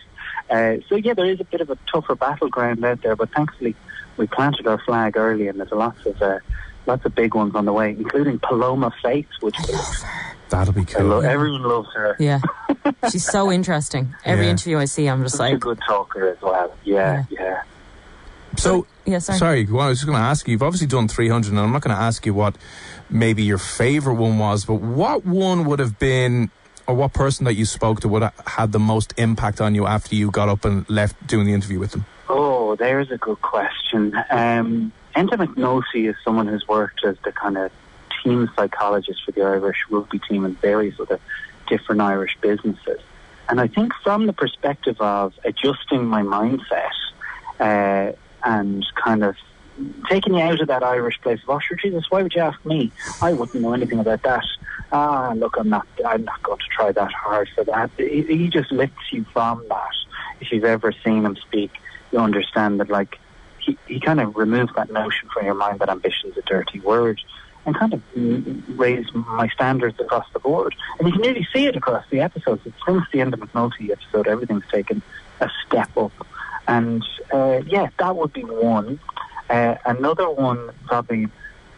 Uh, 0.50 0.76
so 0.90 0.96
yeah, 0.98 1.14
there 1.14 1.26
is 1.26 1.40
a 1.40 1.46
bit 1.46 1.62
of 1.62 1.70
a 1.70 1.78
tougher 1.90 2.14
battleground 2.16 2.84
out 2.84 3.02
there, 3.02 3.16
but 3.16 3.30
thankfully 3.32 3.76
we 4.18 4.28
planted 4.28 4.68
our 4.68 4.78
flag 4.80 5.16
early, 5.16 5.48
and 5.48 5.58
there's 5.58 5.72
lots 5.72 6.06
of 6.06 6.22
uh, 6.22 6.40
lots 6.86 7.06
of 7.06 7.16
big 7.16 7.34
ones 7.34 7.56
on 7.56 7.64
the 7.64 7.72
way, 7.72 7.92
including 7.92 8.40
Paloma 8.40 8.92
Faith, 9.02 9.28
which 9.40 9.56
That'll 10.50 10.74
be 10.74 10.84
cool. 10.84 11.06
lo- 11.06 11.20
everyone 11.22 11.64
loves 11.64 11.88
her. 11.96 12.18
Yeah, 12.20 12.42
she's 13.10 13.26
so 13.26 13.50
interesting. 13.50 14.14
Every 14.26 14.46
Yeah. 14.46 14.52
interview 14.52 14.80
I 14.80 14.86
see, 14.86 15.08
I'm 15.08 15.24
just 15.24 15.38
Such 15.38 15.54
a 15.54 15.58
good 15.58 15.80
talker 15.88 16.28
as 16.28 16.42
well. 16.42 16.76
Yeah, 16.84 17.24
yeah. 17.30 17.64
So, 18.58 18.88
yeah, 19.06 19.20
sorry. 19.20 19.66
well, 19.66 19.82
I 19.82 19.90
was 19.90 20.00
just 20.00 20.08
going 20.08 20.18
to 20.18 20.24
ask 20.24 20.48
you. 20.48 20.54
You've 20.54 20.64
obviously 20.64 20.88
done 20.88 21.08
300, 21.08 21.50
and 21.50 21.60
I'm 21.60 21.72
not 21.72 21.82
going 21.82 21.96
to 21.96 22.02
ask 22.02 22.26
you 22.26 22.34
what 22.34 22.56
maybe 23.10 23.44
your 23.44 23.58
favorite 23.58 24.16
one 24.16 24.38
was, 24.38 24.66
but 24.66 24.76
what 24.76 25.26
one 25.26 25.66
would 25.66 25.80
have 25.80 26.00
been, 26.00 26.50
or 26.88 26.96
what 26.96 27.14
person 27.14 27.46
that 27.46 27.54
you 27.54 27.66
spoke 27.66 28.02
to 28.02 28.08
would 28.08 28.22
have 28.22 28.34
had 28.46 28.72
the 28.72 28.80
most 28.80 29.14
impact 29.18 29.62
on 29.62 29.76
you 29.76 29.86
after 29.86 30.16
you 30.16 30.32
got 30.32 30.50
up 30.50 30.66
and 30.66 30.90
left 30.90 31.28
doing 31.28 31.46
the 31.46 31.54
interview 31.54 31.80
with 31.80 31.92
them? 31.92 32.06
Oh, 32.28 32.76
there's 32.76 33.12
a 33.12 33.18
good 33.18 33.42
question. 33.42 34.16
Um, 34.30 34.92
Enda 35.16 35.34
McNulty 35.34 36.10
is 36.10 36.16
someone 36.24 36.48
who's 36.48 36.68
worked 36.68 37.06
as 37.06 37.16
the 37.24 37.32
kind 37.32 37.58
of 37.58 37.72
team 38.24 38.50
psychologist 38.56 39.24
for 39.24 39.32
the 39.32 39.44
Irish 39.44 39.78
rugby 39.90 40.20
team 40.20 40.46
and 40.46 40.60
various 40.60 41.00
other 41.00 41.20
different 41.68 42.02
Irish 42.02 42.36
businesses. 42.42 43.00
And 43.48 43.62
I 43.62 43.68
think 43.68 43.94
from 44.04 44.26
the 44.26 44.34
perspective 44.34 45.00
of 45.00 45.34
adjusting 45.44 46.06
my 46.06 46.24
mindset 46.24 46.90
uh, 47.60 48.14
and 48.46 48.86
kind 48.96 49.24
of 49.24 49.36
taking 50.10 50.36
you 50.36 50.42
out 50.42 50.62
of 50.62 50.68
that 50.68 50.84
Irish 50.84 51.20
place 51.22 51.42
of, 51.44 51.50
oh, 51.50 51.60
Jesus, 51.82 52.06
why 52.10 52.24
would 52.24 52.34
you 52.34 52.42
ask 52.42 52.64
me? 52.66 52.92
I 53.22 53.34
wouldn't 53.34 53.62
know 53.62 53.74
anything 53.74 54.00
about 54.00 54.24
that. 54.24 54.46
Ah, 54.92 55.34
look, 55.36 55.58
I'm 55.58 55.70
not, 55.70 55.86
I'm 56.06 56.24
not 56.24 56.42
going 56.44 56.60
to 56.60 56.66
try 56.72 56.92
that 56.92 57.12
hard 57.12 57.50
for 57.54 57.64
that. 57.66 57.92
He, 57.98 58.22
he 58.22 58.48
just 58.48 58.72
lifts 58.72 59.12
you 59.12 59.26
from 59.34 59.66
that. 59.68 59.92
If 60.40 60.52
you've 60.52 60.64
ever 60.64 60.94
seen 61.04 61.26
him 61.26 61.36
speak, 61.36 61.72
you 62.12 62.20
understand 62.20 62.80
that, 62.80 62.90
like, 62.90 63.20
he, 63.60 63.78
he 63.88 64.00
kind 64.00 64.22
of 64.22 64.38
removes 64.38 64.74
that 64.76 64.92
notion 64.92 65.28
from 65.34 65.46
your 65.46 65.56
mind 65.56 65.80
that 65.80 65.90
ambition's 65.90 66.38
a 66.38 66.42
dirty 66.44 66.80
word 66.80 67.20
and 67.66 67.76
kind 67.76 67.94
of 67.94 68.02
raise 68.80 69.08
my 69.14 69.48
standards 69.50 70.00
across 70.00 70.28
the 70.34 70.40
board. 70.40 70.76
And 71.00 71.08
you 71.08 71.14
can 71.14 71.22
really 71.22 71.48
see 71.52 71.66
it 71.66 71.76
across 71.76 72.06
the 72.12 72.22
episodes. 72.22 72.64
Since 72.64 73.04
the 73.12 73.20
Enda 73.20 73.36
McNulty 73.36 73.90
episode, 73.90 74.28
everything's 74.28 74.68
taken 74.72 75.02
a 75.42 75.50
step 75.66 75.98
up. 75.98 76.14
And 76.68 77.04
uh, 77.32 77.62
yeah, 77.66 77.90
that 78.00 78.16
would 78.16 78.34
be 78.34 78.44
one. 78.44 79.00
Uh, 79.50 79.76
another 79.86 80.30
one, 80.30 80.72
probably 80.88 81.28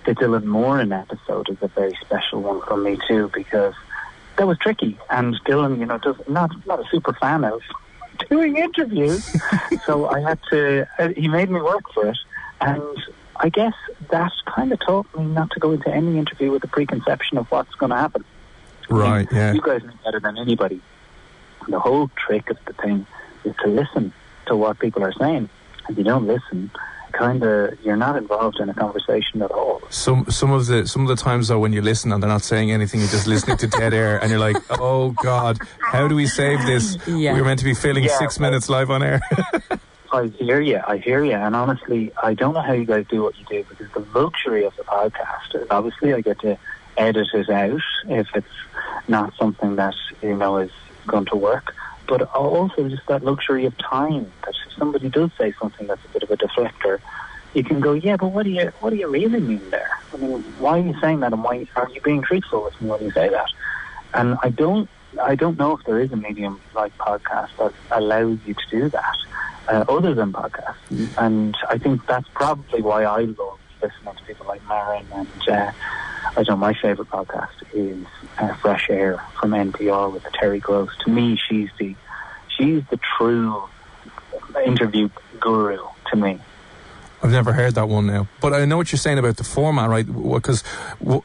the 0.05 0.15
Dylan 0.15 0.45
Moran 0.45 0.91
episode, 0.91 1.49
is 1.49 1.57
a 1.61 1.67
very 1.67 1.97
special 2.01 2.41
one 2.41 2.61
for 2.61 2.77
me 2.77 2.97
too 3.07 3.29
because 3.33 3.73
that 4.37 4.47
was 4.47 4.57
tricky. 4.59 4.97
And 5.09 5.35
Dylan, 5.45 5.79
you 5.79 5.85
know, 5.85 5.97
does 5.97 6.15
not 6.27 6.51
not 6.65 6.79
a 6.79 6.87
super 6.89 7.13
fan 7.13 7.43
of 7.43 7.61
doing 8.29 8.57
interviews, 8.57 9.35
so 9.85 10.07
I 10.07 10.21
had 10.21 10.39
to. 10.51 10.87
Uh, 10.97 11.09
he 11.09 11.27
made 11.27 11.49
me 11.49 11.61
work 11.61 11.91
for 11.93 12.07
it, 12.07 12.17
and 12.61 13.03
I 13.35 13.49
guess 13.49 13.73
that 14.09 14.31
kind 14.45 14.71
of 14.71 14.79
taught 14.79 15.07
me 15.17 15.25
not 15.25 15.51
to 15.51 15.59
go 15.59 15.71
into 15.71 15.89
any 15.93 16.17
interview 16.17 16.51
with 16.51 16.63
a 16.63 16.67
preconception 16.67 17.37
of 17.37 17.51
what's 17.51 17.73
going 17.75 17.91
to 17.91 17.97
happen. 17.97 18.23
Right, 18.89 19.27
yeah. 19.31 19.53
You 19.53 19.61
guys 19.61 19.83
know 19.83 19.93
better 20.05 20.19
than 20.19 20.37
anybody. 20.37 20.81
The 21.67 21.79
whole 21.79 22.09
trick 22.15 22.49
of 22.49 22.57
the 22.65 22.73
thing 22.73 23.05
is 23.43 23.53
to 23.63 23.67
listen 23.67 24.13
to 24.47 24.55
what 24.55 24.79
people 24.79 25.03
are 25.03 25.13
saying. 25.13 25.49
If 25.89 25.97
you 25.97 26.03
don't 26.03 26.27
listen, 26.27 26.69
kind 27.13 27.41
of 27.43 27.77
you're 27.83 27.95
not 27.97 28.15
involved 28.17 28.59
in 28.59 28.69
a 28.69 28.73
conversation 28.73 29.41
at 29.41 29.51
all. 29.51 29.81
Some 29.89 30.25
some 30.29 30.51
of 30.51 30.65
the 30.67 30.85
some 30.87 31.03
of 31.03 31.07
the 31.07 31.15
times 31.15 31.47
though 31.47 31.59
when 31.59 31.71
you 31.73 31.81
listen 31.81 32.11
and 32.11 32.21
they're 32.21 32.29
not 32.29 32.43
saying 32.43 32.71
anything, 32.71 32.99
you're 32.99 33.09
just 33.09 33.27
listening 33.27 33.57
to 33.57 33.67
dead 33.67 33.93
air, 33.93 34.17
and 34.21 34.29
you're 34.29 34.39
like, 34.39 34.57
"Oh 34.81 35.11
God, 35.23 35.57
how 35.79 36.07
do 36.07 36.15
we 36.15 36.27
save 36.27 36.59
this? 36.65 36.97
Yeah. 37.07 37.33
We 37.33 37.39
were 37.41 37.45
meant 37.47 37.59
to 37.59 37.65
be 37.65 37.73
filling 37.73 38.03
Yeah. 38.03 38.17
six 38.17 38.39
minutes 38.39 38.69
live 38.69 38.89
on 38.91 39.01
air." 39.03 39.21
I 40.11 40.27
hear 40.27 40.61
you. 40.61 40.79
I 40.87 40.97
hear 40.97 41.23
you. 41.23 41.33
And 41.33 41.53
honestly, 41.55 42.11
I 42.23 42.33
don't 42.33 42.53
know 42.53 42.61
how 42.61 42.71
you 42.73 42.85
guys 42.85 43.05
do 43.09 43.23
what 43.23 43.37
you 43.37 43.45
do 43.49 43.65
because 43.67 43.91
the 43.93 44.05
luxury 44.17 44.63
of 44.63 44.73
the 44.77 44.83
podcast 44.83 45.53
is 45.53 45.67
obviously 45.69 46.13
I 46.13 46.21
get 46.21 46.39
to 46.41 46.57
edit 46.95 47.27
it 47.33 47.49
out 47.49 47.81
if 48.07 48.27
it's 48.33 48.47
not 49.09 49.33
something 49.37 49.75
that 49.75 49.93
you 50.21 50.35
know 50.35 50.57
is 50.57 50.71
going 51.07 51.25
to 51.25 51.35
work. 51.35 51.75
But 52.07 52.21
also 52.33 52.87
just 52.87 53.05
that 53.07 53.23
luxury 53.23 53.65
of 53.65 53.77
time 53.77 54.31
that 54.45 54.53
if 54.65 54.73
somebody 54.77 55.09
does 55.09 55.31
say 55.37 55.53
something 55.59 55.87
that's 55.87 56.03
a 56.05 56.07
bit 56.09 56.23
of 56.23 56.31
a 56.31 56.37
deflector, 56.37 56.99
you 57.53 57.63
can 57.63 57.79
go, 57.79 57.93
yeah, 57.93 58.17
but 58.17 58.27
what 58.27 58.43
do 58.43 58.51
you 58.51 58.71
what 58.79 58.91
do 58.91 58.95
you 58.95 59.07
really 59.07 59.39
mean 59.39 59.69
there? 59.69 59.89
I 60.13 60.17
mean, 60.17 60.43
why 60.59 60.79
are 60.79 60.81
you 60.81 60.95
saying 61.01 61.19
that, 61.21 61.33
and 61.33 61.43
why 61.43 61.67
are 61.75 61.89
you 61.89 62.01
being 62.01 62.21
truthful 62.21 62.63
with 62.63 62.79
me 62.81 62.89
when 62.89 63.03
you 63.03 63.11
say 63.11 63.29
that? 63.29 63.49
And 64.13 64.37
I 64.41 64.49
don't 64.49 64.89
I 65.21 65.35
don't 65.35 65.57
know 65.57 65.75
if 65.77 65.85
there 65.85 65.99
is 65.99 66.11
a 66.11 66.15
medium 66.15 66.61
like 66.75 66.97
podcast 66.97 67.49
that 67.57 67.73
allows 67.91 68.39
you 68.45 68.53
to 68.53 68.69
do 68.69 68.89
that, 68.89 69.17
uh, 69.67 69.85
other 69.89 70.13
than 70.13 70.33
podcasts. 70.33 70.75
And 71.17 71.57
I 71.69 71.77
think 71.77 72.05
that's 72.05 72.27
probably 72.33 72.81
why 72.81 73.03
I 73.03 73.21
love 73.21 73.59
listening 73.81 74.15
to 74.15 74.23
people 74.25 74.45
like 74.47 74.63
Maron 74.67 75.05
and. 75.13 75.49
Uh, 75.49 75.71
I 76.35 76.43
know, 76.47 76.55
my 76.55 76.73
favourite 76.73 77.09
podcast 77.09 77.49
is 77.73 78.05
uh, 78.37 78.53
Fresh 78.55 78.89
Air 78.89 79.23
from 79.39 79.51
NPR 79.51 80.11
with 80.11 80.23
Terry 80.33 80.59
Gross. 80.59 80.89
To 81.05 81.09
me, 81.09 81.35
she's 81.35 81.69
the 81.79 81.95
she's 82.55 82.83
the 82.89 82.99
true 83.17 83.63
interview 84.65 85.09
guru 85.39 85.79
to 86.11 86.15
me. 86.15 86.39
I've 87.21 87.31
never 87.31 87.51
heard 87.53 87.73
that 87.75 87.89
one 87.89 88.05
now, 88.05 88.27
but 88.41 88.53
I 88.53 88.65
know 88.65 88.77
what 88.77 88.91
you're 88.91 88.99
saying 88.99 89.17
about 89.17 89.37
the 89.37 89.43
format, 89.43 89.89
right? 89.89 90.05
Because 90.05 90.63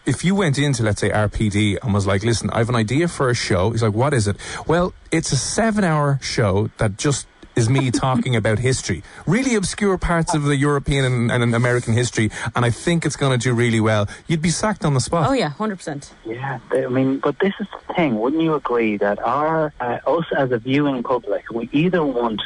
if 0.06 0.24
you 0.24 0.34
went 0.34 0.58
into, 0.58 0.82
let's 0.82 1.00
say, 1.02 1.10
RPD 1.10 1.78
and 1.82 1.92
was 1.92 2.06
like, 2.06 2.24
"Listen, 2.24 2.48
I 2.50 2.58
have 2.58 2.70
an 2.70 2.76
idea 2.76 3.08
for 3.08 3.28
a 3.28 3.34
show," 3.34 3.70
he's 3.70 3.82
like, 3.82 3.92
"What 3.92 4.14
is 4.14 4.26
it?" 4.26 4.36
Well, 4.66 4.94
it's 5.10 5.32
a 5.32 5.36
seven-hour 5.36 6.20
show 6.22 6.70
that 6.78 6.96
just 6.96 7.26
is 7.56 7.68
me 7.68 7.90
talking 7.90 8.36
about 8.36 8.58
history, 8.58 9.02
really 9.26 9.54
obscure 9.54 9.98
parts 9.98 10.34
of 10.34 10.44
the 10.44 10.56
European 10.56 11.04
and, 11.04 11.30
and 11.30 11.54
American 11.54 11.94
history, 11.94 12.30
and 12.54 12.64
I 12.64 12.70
think 12.70 13.04
it's 13.04 13.16
going 13.16 13.38
to 13.38 13.42
do 13.42 13.54
really 13.54 13.80
well. 13.80 14.08
You'd 14.26 14.42
be 14.42 14.50
sacked 14.50 14.84
on 14.84 14.94
the 14.94 15.00
spot. 15.00 15.28
Oh 15.28 15.32
yeah, 15.32 15.50
hundred 15.50 15.76
percent. 15.76 16.12
Yeah, 16.24 16.60
I 16.70 16.86
mean, 16.86 17.18
but 17.18 17.38
this 17.40 17.54
is 17.60 17.66
the 17.86 17.94
thing. 17.94 18.18
Wouldn't 18.18 18.42
you 18.42 18.54
agree 18.54 18.96
that 18.98 19.18
our 19.20 19.72
uh, 19.80 19.98
us 20.06 20.26
as 20.36 20.50
a 20.52 20.58
viewing 20.58 21.02
public, 21.02 21.50
we 21.50 21.68
either 21.72 22.04
want 22.04 22.40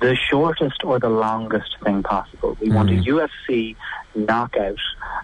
the 0.00 0.16
shortest 0.16 0.82
or 0.82 0.98
the 0.98 1.08
longest 1.08 1.76
thing 1.84 2.02
possible. 2.02 2.56
We 2.60 2.68
mm. 2.68 2.74
want 2.74 2.90
a 2.90 2.94
mm-hmm. 2.94 3.44
UFC 3.50 3.76
knockout, 4.14 4.78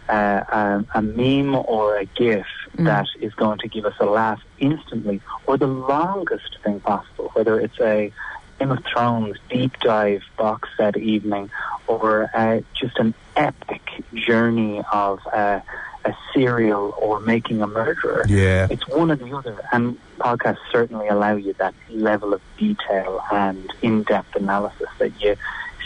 uh, 0.08 0.44
um, 0.50 0.86
a 0.94 1.02
meme 1.02 1.54
or 1.54 1.96
a 1.96 2.04
GIF 2.04 2.46
mm. 2.76 2.84
that 2.84 3.06
is 3.20 3.34
going 3.34 3.58
to 3.60 3.68
give 3.68 3.84
us 3.86 3.94
a 4.00 4.04
laugh 4.04 4.40
instantly, 4.58 5.20
or 5.46 5.56
the 5.56 5.66
longest 5.66 6.58
thing 6.62 6.80
possible, 6.80 7.30
whether 7.34 7.58
it's 7.58 7.80
a 7.80 8.12
Game 8.58 8.70
of 8.70 8.84
Thrones 8.84 9.36
deep 9.48 9.78
dive 9.80 10.22
box 10.36 10.68
set 10.76 10.96
evening, 10.96 11.50
or 11.86 12.30
uh, 12.34 12.60
just 12.74 12.98
an 12.98 13.14
epic 13.36 13.82
journey 14.14 14.82
of 14.92 15.20
uh, 15.32 15.60
a 16.04 16.14
serial 16.32 16.94
or 16.98 17.20
making 17.20 17.62
a 17.62 17.66
murderer. 17.66 18.24
Yeah, 18.28 18.68
it's 18.70 18.86
one 18.88 19.10
or 19.10 19.16
the 19.16 19.36
other, 19.36 19.60
and 19.72 19.98
podcasts 20.18 20.58
certainly 20.72 21.08
allow 21.08 21.36
you 21.36 21.52
that 21.54 21.74
level 21.90 22.32
of 22.32 22.40
detail 22.56 23.22
and 23.30 23.70
in-depth 23.82 24.36
analysis 24.36 24.88
that 24.98 25.20
you 25.20 25.36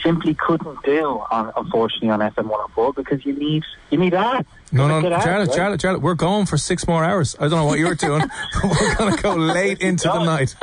simply 0.03 0.35
couldn't 0.35 0.83
do, 0.83 1.23
on, 1.31 1.53
unfortunately, 1.57 2.11
on 2.11 2.21
FM 2.21 2.47
104 2.47 2.93
because 2.93 3.25
you 3.25 3.33
need 3.33 3.65
you 3.91 3.99
need 3.99 4.15
ads. 4.15 4.49
No, 4.73 4.87
no, 4.87 5.03
Jarlath, 5.03 5.25
right? 5.25 5.49
Jarlath, 5.49 5.79
Jarlath, 5.79 6.01
we're 6.01 6.15
going 6.15 6.47
for 6.47 6.57
six 6.57 6.87
more 6.87 7.03
hours. 7.03 7.35
I 7.39 7.49
don't 7.49 7.59
know 7.59 7.65
what 7.65 7.79
you're 7.79 7.95
doing. 7.97 8.23
we're 8.65 8.95
going 8.95 9.17
to 9.17 9.23
go 9.23 9.35
late 9.35 9.81
into 9.81 10.09
the 10.09 10.25
night. 10.25 10.55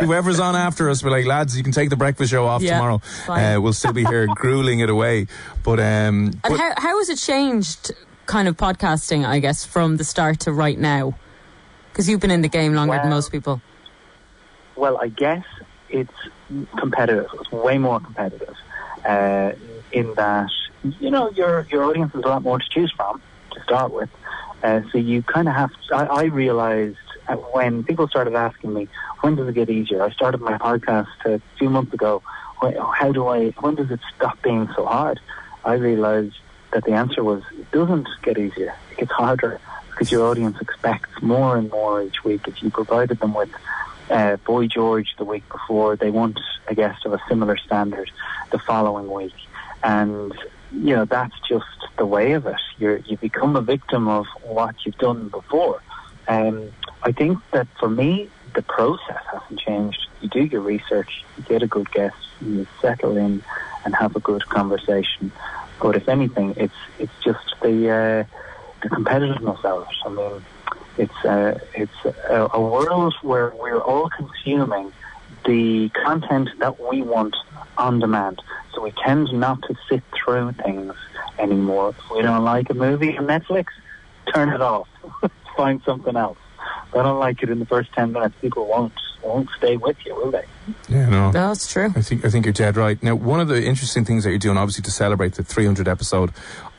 Whoever's 0.04 0.38
on 0.38 0.54
after 0.54 0.90
us, 0.90 1.02
we're 1.02 1.10
like, 1.10 1.24
lads, 1.24 1.56
you 1.56 1.62
can 1.62 1.72
take 1.72 1.88
the 1.88 1.96
breakfast 1.96 2.30
show 2.30 2.46
off 2.46 2.62
yeah, 2.62 2.78
tomorrow. 2.78 3.00
Uh, 3.28 3.60
we'll 3.60 3.72
still 3.72 3.92
be 3.92 4.04
here 4.04 4.26
grueling 4.26 4.80
it 4.80 4.90
away. 4.90 5.28
But, 5.62 5.80
um, 5.80 5.84
and 5.84 6.42
but, 6.42 6.58
how, 6.58 6.74
how 6.76 6.98
has 6.98 7.08
it 7.08 7.18
changed, 7.18 7.92
kind 8.26 8.48
of 8.48 8.56
podcasting, 8.56 9.26
I 9.26 9.38
guess, 9.38 9.64
from 9.64 9.96
the 9.96 10.04
start 10.04 10.40
to 10.40 10.52
right 10.52 10.78
now? 10.78 11.18
Because 11.90 12.08
you've 12.08 12.20
been 12.20 12.30
in 12.30 12.42
the 12.42 12.48
game 12.48 12.74
longer 12.74 12.92
well, 12.92 13.02
than 13.02 13.10
most 13.10 13.32
people. 13.32 13.62
Well, 14.76 14.98
I 14.98 15.08
guess 15.08 15.44
it's 15.88 16.12
competitive. 16.76 17.28
It's 17.34 17.50
way 17.50 17.78
more 17.78 18.00
competitive 18.00 18.54
uh, 19.04 19.52
in 19.90 20.14
that 20.14 20.50
you 20.82 21.10
know 21.10 21.30
your 21.30 21.66
your 21.70 21.84
audience 21.84 22.12
has 22.12 22.24
a 22.24 22.28
lot 22.28 22.42
more 22.42 22.58
to 22.58 22.68
choose 22.70 22.92
from 22.92 23.20
to 23.52 23.62
start 23.62 23.92
with. 23.92 24.10
Uh, 24.62 24.82
so 24.92 24.98
you 24.98 25.22
kind 25.22 25.48
of 25.48 25.54
have. 25.54 25.70
To, 25.88 25.94
I, 25.94 26.04
I 26.04 26.24
realized 26.24 26.98
when 27.52 27.84
people 27.84 28.08
started 28.08 28.34
asking 28.34 28.74
me 28.74 28.88
when 29.20 29.36
does 29.36 29.48
it 29.48 29.54
get 29.54 29.70
easier. 29.70 30.02
I 30.02 30.10
started 30.10 30.40
my 30.40 30.58
podcast 30.58 31.08
a 31.24 31.40
few 31.58 31.70
months 31.70 31.92
ago. 31.92 32.22
How 32.60 33.12
do 33.12 33.28
I? 33.28 33.50
When 33.60 33.74
does 33.74 33.90
it 33.90 34.00
stop 34.16 34.40
being 34.42 34.68
so 34.74 34.84
hard? 34.86 35.20
I 35.64 35.74
realized 35.74 36.36
that 36.72 36.84
the 36.84 36.92
answer 36.92 37.24
was 37.24 37.42
it 37.58 37.70
doesn't 37.70 38.08
get 38.22 38.38
easier. 38.38 38.74
It 38.92 38.98
gets 38.98 39.12
harder 39.12 39.60
because 39.90 40.10
your 40.12 40.26
audience 40.26 40.56
expects 40.60 41.22
more 41.22 41.56
and 41.56 41.70
more 41.70 42.02
each 42.02 42.24
week. 42.24 42.46
If 42.48 42.62
you 42.62 42.70
provided 42.70 43.18
them 43.20 43.34
with 43.34 43.50
uh, 44.10 44.36
Boy 44.36 44.66
George 44.66 45.14
the 45.16 45.24
week 45.24 45.48
before. 45.48 45.96
They 45.96 46.10
want 46.10 46.38
a 46.68 46.74
guest 46.74 47.06
of 47.06 47.12
a 47.12 47.20
similar 47.28 47.56
standard 47.56 48.10
the 48.50 48.58
following 48.58 49.10
week. 49.10 49.32
And, 49.82 50.32
you 50.72 50.94
know, 50.94 51.04
that's 51.04 51.34
just 51.48 51.66
the 51.98 52.06
way 52.06 52.32
of 52.32 52.46
it. 52.46 52.56
You're, 52.78 52.98
you 52.98 53.16
become 53.16 53.56
a 53.56 53.62
victim 53.62 54.08
of 54.08 54.26
what 54.42 54.74
you've 54.84 54.98
done 54.98 55.28
before. 55.28 55.82
Um, 56.28 56.70
I 57.02 57.12
think 57.12 57.38
that 57.52 57.66
for 57.78 57.88
me, 57.88 58.30
the 58.54 58.62
process 58.62 59.22
hasn't 59.32 59.60
changed. 59.60 60.06
You 60.20 60.28
do 60.28 60.44
your 60.44 60.60
research, 60.60 61.24
you 61.36 61.44
get 61.44 61.62
a 61.62 61.66
good 61.66 61.90
guest, 61.90 62.16
you 62.40 62.66
settle 62.80 63.16
in 63.16 63.42
and 63.84 63.94
have 63.94 64.16
a 64.16 64.20
good 64.20 64.46
conversation. 64.48 65.32
But 65.80 65.96
if 65.96 66.08
anything, 66.08 66.54
it's 66.56 66.74
it's 66.98 67.12
just 67.24 67.54
the 67.62 67.90
uh, 67.90 68.24
the 68.82 68.88
competitiveness 68.88 69.64
of 69.64 69.82
it. 69.82 69.96
I 70.04 70.08
mean, 70.10 70.42
it's 70.98 71.24
a, 71.24 71.60
it's 71.74 72.04
a, 72.04 72.50
a 72.52 72.60
world 72.60 73.14
where 73.22 73.50
we're 73.50 73.80
all 73.80 74.10
consuming 74.10 74.92
the 75.44 75.90
content 76.04 76.48
that 76.58 76.80
we 76.80 77.02
want 77.02 77.34
on 77.78 77.98
demand. 77.98 78.42
So 78.74 78.82
we 78.82 78.92
tend 79.04 79.32
not 79.32 79.62
to 79.62 79.74
sit 79.88 80.02
through 80.12 80.52
things 80.52 80.94
anymore. 81.38 81.90
If 81.90 82.10
we 82.10 82.22
don't 82.22 82.44
like 82.44 82.70
a 82.70 82.74
movie 82.74 83.16
on 83.16 83.26
Netflix, 83.26 83.66
turn 84.32 84.50
it 84.50 84.60
off. 84.60 84.88
Find 85.56 85.80
something 85.84 86.16
else. 86.16 86.38
If 86.88 86.96
I 86.96 87.02
don't 87.02 87.18
like 87.18 87.42
it 87.42 87.50
in 87.50 87.58
the 87.58 87.66
first 87.66 87.92
ten 87.92 88.12
minutes, 88.12 88.34
people 88.40 88.66
won't 88.66 88.92
won't 89.22 89.48
stay 89.56 89.76
with 89.76 89.96
you, 90.04 90.14
will 90.14 90.30
they? 90.30 90.44
Yeah, 90.88 91.08
no, 91.08 91.30
that's 91.30 91.70
true. 91.70 91.92
I 91.94 92.02
think 92.02 92.24
I 92.24 92.30
think 92.30 92.46
you're 92.46 92.52
dead 92.52 92.76
right. 92.76 93.02
Now, 93.02 93.14
one 93.14 93.40
of 93.40 93.48
the 93.48 93.64
interesting 93.64 94.04
things 94.04 94.24
that 94.24 94.30
you're 94.30 94.38
doing, 94.38 94.56
obviously, 94.56 94.82
to 94.82 94.90
celebrate 94.90 95.34
the 95.34 95.42
300 95.42 95.88
episode 95.88 96.30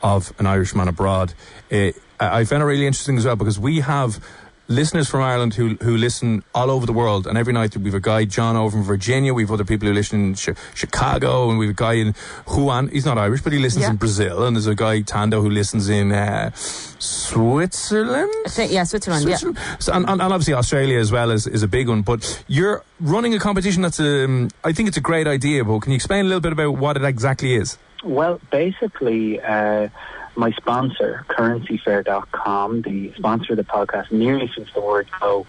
of 0.02 0.32
An 0.38 0.46
Irishman 0.46 0.88
Abroad, 0.88 1.34
uh, 1.70 1.92
I 2.18 2.44
found 2.44 2.62
it 2.62 2.66
really 2.66 2.86
interesting 2.86 3.18
as 3.18 3.26
well 3.26 3.36
because 3.36 3.58
we 3.58 3.80
have 3.80 4.22
listeners 4.68 5.08
from 5.08 5.22
Ireland 5.22 5.54
who 5.54 5.76
who 5.82 5.96
listen 5.96 6.42
all 6.54 6.70
over 6.70 6.86
the 6.86 6.92
world, 6.92 7.26
and 7.26 7.36
every 7.36 7.52
night 7.52 7.76
we've 7.76 7.94
a 7.94 8.00
guy 8.00 8.24
John 8.24 8.56
over 8.56 8.76
in 8.76 8.84
Virginia, 8.84 9.34
we've 9.34 9.50
other 9.50 9.64
people 9.64 9.88
who 9.88 9.94
listen 9.94 10.24
in 10.24 10.34
Ch- 10.34 10.50
Chicago, 10.74 11.50
and 11.50 11.58
we've 11.58 11.70
a 11.70 11.74
guy 11.74 11.94
in 11.94 12.14
Juan. 12.46 12.88
He's 12.88 13.04
not 13.04 13.18
Irish, 13.18 13.42
but 13.42 13.52
he 13.52 13.58
listens 13.58 13.84
yeah. 13.84 13.90
in 13.90 13.96
Brazil, 13.96 14.44
and 14.46 14.56
there's 14.56 14.66
a 14.66 14.74
guy 14.74 15.02
Tando 15.02 15.40
who 15.42 15.50
listens 15.50 15.88
in 15.88 16.12
uh, 16.12 16.50
Switzerland. 16.54 18.32
Think, 18.48 18.72
yeah, 18.72 18.84
Switzerland. 18.84 19.22
Switzerland. 19.22 19.58
Yeah, 19.58 19.76
so, 19.78 19.92
and, 19.92 20.08
and, 20.08 20.22
obviously 20.22 20.54
Australia 20.54 20.98
as 20.98 21.12
well 21.12 21.30
is, 21.30 21.46
is 21.46 21.62
a 21.62 21.68
big 21.68 21.88
one. 21.88 22.02
But 22.02 22.44
you're 22.46 22.84
running 23.00 23.34
a 23.34 23.38
competition 23.38 23.82
that's 23.82 24.00
um, 24.00 24.48
I 24.64 24.72
think 24.72 24.88
it's 24.88 24.96
a 24.96 25.02
great 25.02 25.26
idea. 25.26 25.64
But 25.64 25.80
can 25.80 25.92
you 25.92 25.96
explain 25.96 26.24
a 26.24 26.28
little 26.28 26.40
bit 26.40 26.52
about 26.52 26.76
what 26.76 26.96
it 26.96 27.04
exactly 27.04 27.54
is? 27.54 27.78
Well, 28.04 28.40
basically. 28.50 29.40
Uh, 29.40 29.88
my 30.36 30.52
sponsor, 30.52 31.24
currencyfair.com, 31.28 32.82
the 32.82 33.12
sponsor 33.16 33.52
of 33.52 33.56
the 33.58 33.64
podcast, 33.64 34.10
nearly 34.10 34.50
since 34.54 34.72
the 34.72 34.80
word 34.80 35.08
go, 35.20 35.46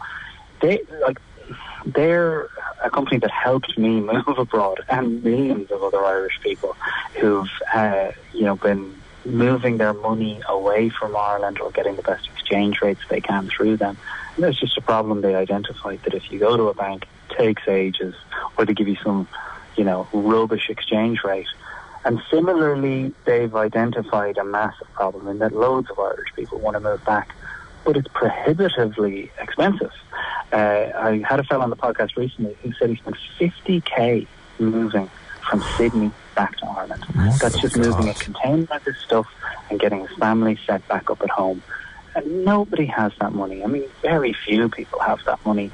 they 0.62 0.82
like 1.02 1.20
they're 1.86 2.48
a 2.84 2.90
company 2.90 3.18
that 3.20 3.32
helped 3.32 3.78
me 3.78 4.00
move 4.00 4.38
abroad 4.38 4.80
and 4.90 5.24
millions 5.24 5.72
of 5.72 5.84
other 5.84 6.04
Irish 6.04 6.40
people 6.42 6.76
who've 7.20 7.50
uh, 7.74 8.12
you 8.34 8.44
know 8.44 8.56
been 8.56 8.96
moving 9.26 9.78
their 9.78 9.94
money 9.94 10.42
away 10.48 10.90
from 10.90 11.16
Ireland 11.16 11.60
or 11.60 11.72
getting 11.72 11.96
the 11.96 12.02
best 12.02 12.28
exchange 12.28 12.82
rates 12.82 13.02
they 13.10 13.22
can 13.22 13.48
through 13.48 13.78
them. 13.78 13.98
And 14.36 14.44
there's 14.44 14.60
just 14.60 14.78
a 14.78 14.82
problem 14.82 15.22
they 15.22 15.36
identified 15.36 16.02
that 16.04 16.14
if 16.14 16.32
you 16.32 16.40
go 16.40 16.58
to 16.58 16.64
a 16.64 16.74
bank, 16.74 17.06
it 17.30 17.38
takes 17.38 17.68
ages, 17.68 18.16
or 18.58 18.66
they 18.66 18.74
give 18.74 18.88
you 18.88 18.98
some, 19.04 19.28
you 19.78 19.84
know, 19.84 20.08
rubbish 20.12 20.70
exchange 20.70 21.24
rate. 21.24 21.48
And 22.06 22.22
similarly, 22.30 23.14
they've 23.26 23.56
identified 23.56 24.38
a 24.38 24.44
massive 24.44 24.92
problem 24.94 25.28
in 25.28 25.40
that 25.40 25.54
loads 25.54 25.90
of 25.90 25.98
Irish 26.00 26.34
people 26.36 26.60
want 26.60 26.76
to 26.76 26.80
move 26.82 27.04
back, 27.06 27.34
but 27.86 27.96
it's 27.96 28.08
prohibitively 28.10 29.32
expensive. 29.40 29.92
Uh, 30.52 30.90
I 30.96 31.24
had 31.28 31.40
a 31.40 31.44
fellow 31.44 31.64
on 31.64 31.70
the 31.70 31.78
podcast 31.78 32.16
recently 32.18 32.56
who 32.62 32.74
said 32.74 32.90
he 32.90 32.96
spent 32.98 33.18
50k 33.40 34.28
moving 34.60 35.10
from 35.50 35.64
Sydney 35.78 36.12
back 36.36 36.58
to 36.58 36.66
Ireland. 36.66 37.06
Oh 37.18 37.38
That's 37.42 37.60
just 37.60 37.76
God. 37.76 37.86
moving 37.86 38.10
a 38.10 38.14
container 38.14 38.68
of 38.72 38.84
his 38.84 38.98
stuff 38.98 39.28
and 39.70 39.80
getting 39.80 40.06
his 40.06 40.18
family 40.18 40.60
set 40.66 40.88
back 40.88 41.10
up 41.10 41.22
at 41.22 41.30
home. 41.30 41.62
And 42.16 42.46
nobody 42.46 42.86
has 42.86 43.12
that 43.20 43.34
money. 43.34 43.64
I 43.64 43.68
mean, 43.68 43.86
very 44.02 44.34
few 44.34 44.70
people 44.70 45.00
have 45.00 45.24
that 45.26 45.44
money. 45.46 45.72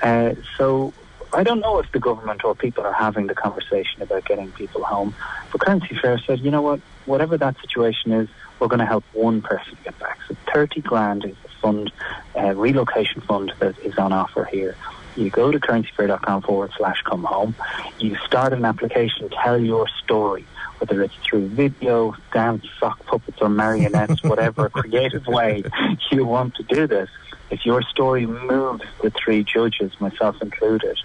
Uh, 0.00 0.34
so 0.56 0.92
I 1.34 1.42
don't 1.42 1.60
know 1.60 1.78
if 1.78 1.90
the 1.92 1.98
government 1.98 2.44
or 2.44 2.54
people 2.54 2.84
are 2.84 2.92
having 2.92 3.26
the 3.26 3.34
conversation 3.34 4.02
about 4.02 4.24
getting 4.26 4.52
people 4.52 4.84
home. 4.84 5.14
But 5.50 5.62
Currency 5.62 5.96
Fair 6.00 6.18
said, 6.18 6.40
you 6.40 6.50
know 6.50 6.60
what, 6.60 6.80
whatever 7.06 7.38
that 7.38 7.58
situation 7.60 8.12
is, 8.12 8.28
we're 8.58 8.68
going 8.68 8.80
to 8.80 8.86
help 8.86 9.04
one 9.12 9.40
person 9.40 9.76
get 9.82 9.98
back. 9.98 10.18
So 10.28 10.36
30 10.52 10.82
grand 10.82 11.24
is 11.24 11.34
the 11.42 11.48
fund, 11.60 11.90
uh, 12.36 12.54
relocation 12.54 13.22
fund 13.22 13.52
that 13.60 13.78
is 13.78 13.96
on 13.96 14.12
offer 14.12 14.44
here. 14.44 14.76
You 15.16 15.30
go 15.30 15.50
to 15.50 15.58
currencyfair.com 15.58 16.42
forward 16.42 16.72
slash 16.76 17.02
come 17.02 17.24
home. 17.24 17.54
You 17.98 18.16
start 18.26 18.52
an 18.52 18.64
application, 18.64 19.28
tell 19.30 19.58
your 19.58 19.88
story, 20.02 20.46
whether 20.82 21.00
it's 21.00 21.14
through 21.24 21.46
video, 21.50 22.12
dance, 22.32 22.66
sock 22.80 23.06
puppets, 23.06 23.38
or 23.40 23.48
marionettes, 23.48 24.20
whatever 24.24 24.68
creative 24.68 25.24
way 25.28 25.62
you 26.10 26.26
want 26.26 26.56
to 26.56 26.64
do 26.64 26.88
this. 26.88 27.08
If 27.50 27.64
your 27.64 27.82
story 27.82 28.26
moves 28.26 28.82
the 29.00 29.10
three 29.10 29.44
judges, 29.44 29.92
myself 30.00 30.42
included, 30.42 30.98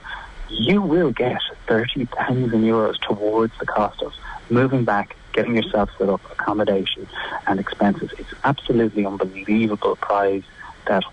you 0.49 0.81
will 0.81 1.11
get 1.11 1.37
30,000 1.67 2.49
euros 2.49 2.95
towards 3.01 3.53
the 3.59 3.67
cost 3.67 4.01
of 4.01 4.13
moving 4.49 4.83
back, 4.83 5.15
getting 5.33 5.55
yourself 5.55 5.91
set 5.99 6.09
up, 6.09 6.21
accommodation 6.31 7.07
and 7.45 7.59
expenses. 7.59 8.09
It's 8.17 8.33
absolutely 8.43 9.05
unbelievable 9.05 9.95
prize 9.97 10.43
that 10.87 11.03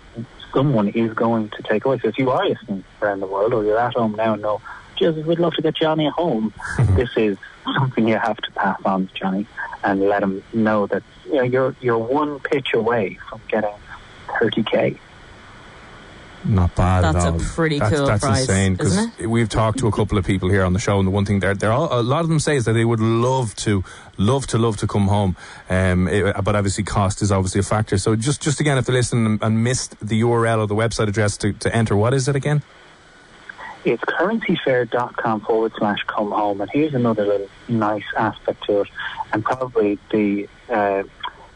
someone 0.55 0.87
is 0.87 1.13
going 1.13 1.49
to 1.49 1.61
take 1.69 1.85
away. 1.85 1.99
So 2.01 2.07
if 2.07 2.17
you 2.17 2.31
are 2.31 2.47
listening 2.47 2.83
around 2.99 3.19
the 3.19 3.27
world 3.27 3.53
or 3.53 3.63
you're 3.63 3.77
at 3.77 3.93
home 3.93 4.13
now 4.13 4.33
and 4.33 4.41
know, 4.41 4.59
Jesus, 4.97 5.25
we'd 5.25 5.39
love 5.39 5.53
to 5.53 5.61
get 5.61 5.75
Johnny 5.75 6.09
home, 6.09 6.53
this 6.95 7.09
is 7.17 7.37
something 7.77 8.07
you 8.07 8.17
have 8.17 8.37
to 8.37 8.51
pass 8.51 8.79
on 8.85 9.07
to 9.07 9.13
Johnny 9.13 9.45
and 9.83 10.01
let 10.01 10.23
him 10.23 10.43
know 10.53 10.87
that 10.87 11.03
you 11.25 11.35
know, 11.35 11.43
you're, 11.43 11.75
you're 11.81 11.97
one 11.97 12.39
pitch 12.39 12.73
away 12.73 13.17
from 13.29 13.41
getting 13.47 13.73
30k. 14.27 14.97
Not 16.47 16.75
bad 16.75 17.03
That's 17.03 17.25
at 17.25 17.35
a 17.35 17.39
pretty 17.55 17.79
that's, 17.79 17.95
cool 17.95 18.05
That's 18.05 18.23
prize, 18.23 18.41
insane 18.41 18.77
isn't 18.79 19.27
we've 19.27 19.49
talked 19.49 19.79
to 19.79 19.87
a 19.87 19.91
couple 19.91 20.19
of 20.19 20.25
people 20.25 20.47
here 20.47 20.63
on 20.63 20.73
the 20.73 20.79
show, 20.79 20.99
and 20.99 21.07
the 21.07 21.11
one 21.11 21.25
thing 21.25 21.39
they're, 21.39 21.55
they're 21.55 21.71
all, 21.71 21.89
a 21.91 22.03
lot 22.03 22.21
of 22.21 22.29
them 22.29 22.39
say 22.39 22.55
is 22.55 22.65
that 22.65 22.73
they 22.73 22.85
would 22.85 22.99
love 22.99 23.55
to, 23.55 23.83
love 24.17 24.45
to, 24.47 24.59
love 24.59 24.77
to 24.77 24.85
come 24.85 25.07
home. 25.07 25.35
Um, 25.71 26.07
it- 26.07 26.35
but 26.43 26.55
obviously, 26.55 26.83
cost 26.83 27.23
is 27.23 27.31
obviously 27.31 27.61
a 27.61 27.63
factor. 27.63 27.97
So 27.97 28.15
just, 28.15 28.43
just 28.43 28.59
again, 28.59 28.77
if 28.77 28.85
they 28.85 28.93
listen 28.93 29.25
and, 29.25 29.43
and 29.43 29.63
missed 29.63 29.95
the 30.07 30.21
URL 30.21 30.59
or 30.59 30.67
the 30.67 30.75
website 30.75 31.07
address 31.07 31.35
to, 31.37 31.51
to 31.53 31.75
enter, 31.75 31.95
what 31.95 32.13
is 32.13 32.27
it 32.27 32.35
again? 32.35 32.61
It's 33.85 34.03
currencyfair.com 34.03 35.41
forward 35.41 35.73
slash 35.77 35.99
come 36.07 36.31
home. 36.31 36.59
And 36.59 36.71
here's 36.71 36.95
another 36.95 37.23
little 37.23 37.49
nice 37.67 38.03
aspect 38.17 38.63
to 38.63 38.81
it, 38.81 38.87
and 39.31 39.45
probably 39.45 39.99
the 40.11 40.49
uh, 40.69 41.03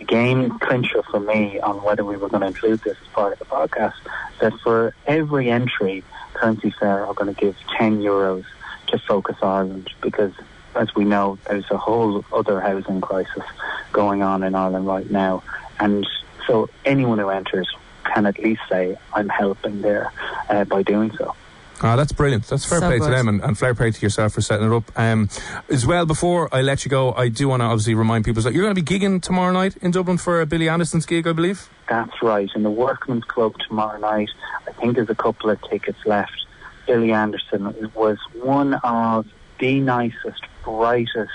game 0.06 0.60
clincher 0.60 1.02
for 1.10 1.20
me 1.20 1.60
on 1.60 1.82
whether 1.82 2.06
we 2.06 2.18
were 2.18 2.30
going 2.30 2.42
to 2.42 2.48
include 2.48 2.82
this 2.82 2.98
as 3.02 3.08
part 3.14 3.34
of 3.34 3.40
the 3.40 3.46
podcast. 3.46 3.96
That 4.42 4.54
for 4.60 4.94
every 5.08 5.50
entry, 5.50 6.04
Currency 6.36 6.70
Fair 6.80 7.04
are 7.08 7.16
going 7.16 7.34
to 7.34 7.40
give 7.40 7.58
10 7.78 8.00
euros 8.00 8.46
to 8.88 9.00
Focus 9.00 9.38
Ireland 9.42 9.90
because, 10.02 10.34
as 10.76 10.94
we 10.94 11.06
know, 11.06 11.40
there's 11.48 11.70
a 11.72 11.78
whole 11.78 12.24
other 12.32 12.62
housing 12.62 13.02
crisis 13.02 13.44
going 13.92 14.22
on 14.22 14.44
in 14.44 14.54
Ireland 14.54 14.86
right 14.86 15.10
now. 15.10 15.42
And 15.80 16.08
so 16.46 16.70
anyone 16.86 17.18
who 17.18 17.30
enters 17.30 17.68
can 18.04 18.28
at 18.28 18.38
least 18.38 18.62
say, 18.70 18.98
I'm 19.14 19.30
helping 19.30 19.82
there 19.82 20.12
uh, 20.48 20.66
by 20.66 20.84
doing 20.84 21.12
so. 21.18 21.36
Ah, 21.82 21.96
that's 21.96 22.12
brilliant. 22.12 22.46
That's 22.46 22.66
fair 22.66 22.80
So 22.80 22.88
play 22.88 23.00
to 23.00 23.06
them 23.06 23.28
and, 23.28 23.42
and 23.42 23.58
fair 23.58 23.74
play 23.74 23.92
to 23.92 24.02
yourself 24.02 24.34
for 24.34 24.42
setting 24.42 24.68
it 24.68 24.76
up. 24.76 24.92
Um, 24.98 25.30
as 25.70 25.86
well, 25.86 26.06
before 26.06 26.54
I 26.54 26.62
let 26.62 26.84
you 26.86 26.90
go, 26.90 27.14
I 27.14 27.30
do 27.30 27.48
want 27.48 27.62
to 27.62 27.66
obviously 27.66 27.96
remind 27.96 28.26
people 28.26 28.42
that 28.44 28.54
you're 28.54 28.64
going 28.64 28.76
to 28.76 28.82
be 28.82 29.00
gigging 29.00 29.22
tomorrow 29.22 29.52
night 29.54 29.78
in 29.78 29.92
Dublin 29.92 30.18
for 30.18 30.42
a 30.42 30.46
Billy 30.46 30.68
Anderson's 30.68 31.06
gig, 31.06 31.26
I 31.28 31.34
believe. 31.34 31.70
That's 31.90 32.22
right. 32.22 32.50
In 32.54 32.64
the 32.64 32.72
Workman's 32.72 33.24
Club 33.24 33.56
tomorrow 33.68 34.00
night, 34.00 34.30
I 34.68 34.72
think 34.74 34.96
there's 34.96 35.10
a 35.10 35.16
couple 35.16 35.50
of 35.50 35.62
tickets 35.70 36.00
left. 36.06 36.46
Billy 36.86 37.12
Anderson 37.12 37.92
was 37.94 38.18
one 38.34 38.74
of 38.84 39.28
the 39.60 39.80
nicest, 39.80 40.44
brightest, 40.64 41.32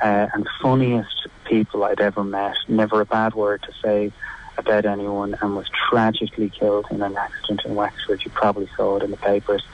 uh, 0.00 0.28
and 0.32 0.46
funniest 0.62 1.26
people 1.44 1.84
I'd 1.84 2.00
ever 2.00 2.24
met. 2.24 2.56
Never 2.68 3.00
a 3.00 3.06
bad 3.06 3.34
word 3.34 3.62
to 3.62 3.72
say 3.82 4.12
about 4.58 4.84
anyone, 4.84 5.36
and 5.40 5.56
was 5.56 5.66
tragically 5.88 6.50
killed 6.50 6.86
in 6.90 7.00
an 7.00 7.16
accident 7.16 7.62
in 7.64 7.74
Wexford. 7.74 8.22
You 8.24 8.30
probably 8.32 8.68
saw 8.76 8.96
it 8.96 9.02
in 9.02 9.10
the 9.10 9.16
papers. 9.16 9.64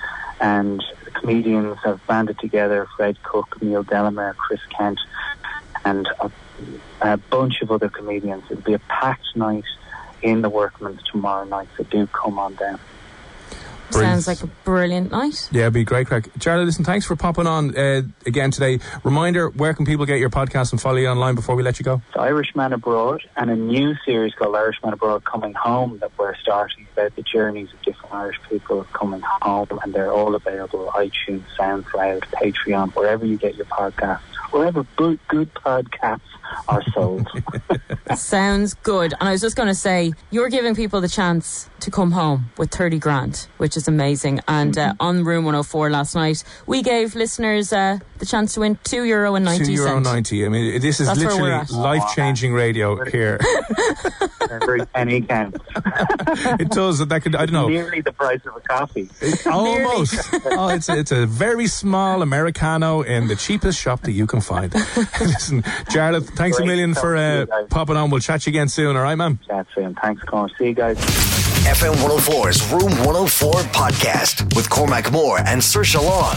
And 0.40 0.82
the 1.04 1.10
comedians 1.10 1.78
have 1.84 2.06
banded 2.06 2.38
together 2.38 2.86
Fred 2.96 3.22
Cooke, 3.22 3.60
Neil 3.62 3.82
Delamere, 3.82 4.34
Chris 4.34 4.60
Kent, 4.76 5.00
and 5.84 6.06
a, 6.20 6.30
a 7.00 7.16
bunch 7.16 7.62
of 7.62 7.70
other 7.70 7.88
comedians. 7.88 8.44
It'll 8.50 8.62
be 8.62 8.74
a 8.74 8.78
packed 8.78 9.34
night 9.34 9.64
in 10.22 10.42
the 10.42 10.50
Workman's 10.50 11.02
tomorrow 11.10 11.44
night, 11.44 11.68
so 11.76 11.84
do 11.84 12.06
come 12.08 12.38
on 12.38 12.54
down. 12.54 12.78
Brilliant. 13.90 14.22
Sounds 14.22 14.26
like 14.26 14.42
a 14.42 14.52
brilliant 14.64 15.10
night. 15.12 15.48
Yeah, 15.52 15.62
it'd 15.62 15.74
be 15.74 15.84
great 15.84 16.06
crack. 16.06 16.28
Charlie, 16.40 16.64
listen, 16.64 16.84
thanks 16.84 17.06
for 17.06 17.16
popping 17.16 17.46
on 17.46 17.76
uh, 17.76 18.02
again 18.26 18.50
today. 18.50 18.80
Reminder, 19.04 19.48
where 19.50 19.74
can 19.74 19.86
people 19.86 20.06
get 20.06 20.18
your 20.18 20.30
podcast 20.30 20.72
and 20.72 20.80
follow 20.80 20.96
you 20.96 21.08
online 21.08 21.34
before 21.34 21.54
we 21.54 21.62
let 21.62 21.78
you 21.78 21.84
go? 21.84 22.02
The 22.14 22.20
Irishman 22.20 22.72
Abroad 22.72 23.22
and 23.36 23.50
a 23.50 23.56
new 23.56 23.94
series 24.04 24.34
called 24.34 24.56
Irishman 24.56 24.92
Abroad 24.92 25.24
Coming 25.24 25.54
Home 25.54 25.98
that 26.00 26.10
we're 26.18 26.36
starting 26.36 26.86
about 26.92 27.14
the 27.16 27.22
journeys 27.22 27.72
of 27.72 27.82
different 27.82 28.14
Irish 28.14 28.40
people 28.48 28.84
coming 28.92 29.20
home 29.20 29.78
and 29.82 29.92
they're 29.92 30.12
all 30.12 30.34
available 30.34 30.90
iTunes, 30.94 31.42
SoundCloud, 31.58 32.20
Patreon, 32.32 32.94
wherever 32.94 33.24
you 33.24 33.36
get 33.36 33.54
your 33.54 33.66
podcasts, 33.66 34.20
wherever 34.50 34.84
good, 34.96 35.18
good 35.28 35.52
podcasts 35.54 36.20
are 36.68 36.82
sold. 36.92 37.28
Sounds 38.14 38.74
good. 38.74 39.14
And 39.20 39.28
I 39.28 39.32
was 39.32 39.40
just 39.40 39.56
going 39.56 39.68
to 39.68 39.74
say, 39.74 40.12
you're 40.30 40.48
giving 40.48 40.74
people 40.74 41.00
the 41.00 41.08
chance 41.08 41.68
to 41.80 41.90
come 41.90 42.12
home 42.12 42.50
with 42.56 42.70
30 42.70 42.98
grand, 42.98 43.46
which 43.58 43.76
is 43.76 43.88
amazing. 43.88 44.40
And 44.48 44.76
uh, 44.76 44.94
on 45.00 45.24
Room 45.24 45.44
104 45.44 45.90
last 45.90 46.14
night, 46.14 46.44
we 46.66 46.82
gave 46.82 47.14
listeners 47.14 47.72
uh, 47.72 47.98
the 48.18 48.26
chance 48.26 48.54
to 48.54 48.60
win 48.60 48.76
€2 48.76 49.06
euro 49.06 49.34
and 49.34 49.44
90 49.44 49.64
Two 49.64 49.72
euro 49.72 50.00
ninety. 50.00 50.44
I 50.46 50.48
mean, 50.48 50.80
this 50.80 51.00
is 51.00 51.08
That's 51.08 51.18
literally 51.20 51.64
life 51.70 52.02
changing 52.14 52.52
radio 52.52 53.04
here. 53.04 53.38
Every 54.50 54.86
penny 54.86 55.20
counts. 55.22 55.58
it 56.60 56.70
does. 56.70 57.06
That 57.06 57.22
could 57.22 57.34
I 57.34 57.46
don't 57.46 57.52
know. 57.52 57.68
Nearly 57.68 58.00
the 58.00 58.12
price 58.12 58.40
of 58.46 58.56
a 58.56 58.60
coffee. 58.60 59.08
Almost. 59.46 60.30
oh, 60.46 60.68
it's 60.68 60.88
it's 60.88 61.12
a 61.12 61.26
very 61.26 61.66
small 61.66 62.22
americano 62.22 63.02
in 63.02 63.26
the 63.26 63.36
cheapest 63.36 63.80
shop 63.80 64.02
that 64.02 64.12
you 64.12 64.26
can 64.26 64.40
find. 64.40 64.72
Listen, 64.74 65.62
Jarlath, 65.92 66.33
thanks 66.36 66.58
a 66.58 66.64
million 66.64 66.94
for 66.94 67.16
uh, 67.16 67.46
popping 67.70 67.96
on. 67.96 68.10
We'll 68.10 68.20
chat 68.20 68.42
to 68.42 68.50
you 68.50 68.56
again 68.56 68.68
soon. 68.68 68.96
All 68.96 69.02
right, 69.02 69.14
man. 69.16 69.38
Chat 69.46 69.66
soon. 69.74 69.94
Thanks, 69.94 70.22
Connor. 70.22 70.52
See 70.58 70.66
you 70.68 70.74
guys. 70.74 70.96
FM 71.64 71.94
104's 71.94 72.70
Room 72.72 72.92
104 73.06 73.52
podcast 73.72 74.54
with 74.54 74.68
Cormac 74.68 75.10
Moore 75.12 75.38
and 75.38 75.60
Saoirse 75.60 76.02
Long. 76.02 76.36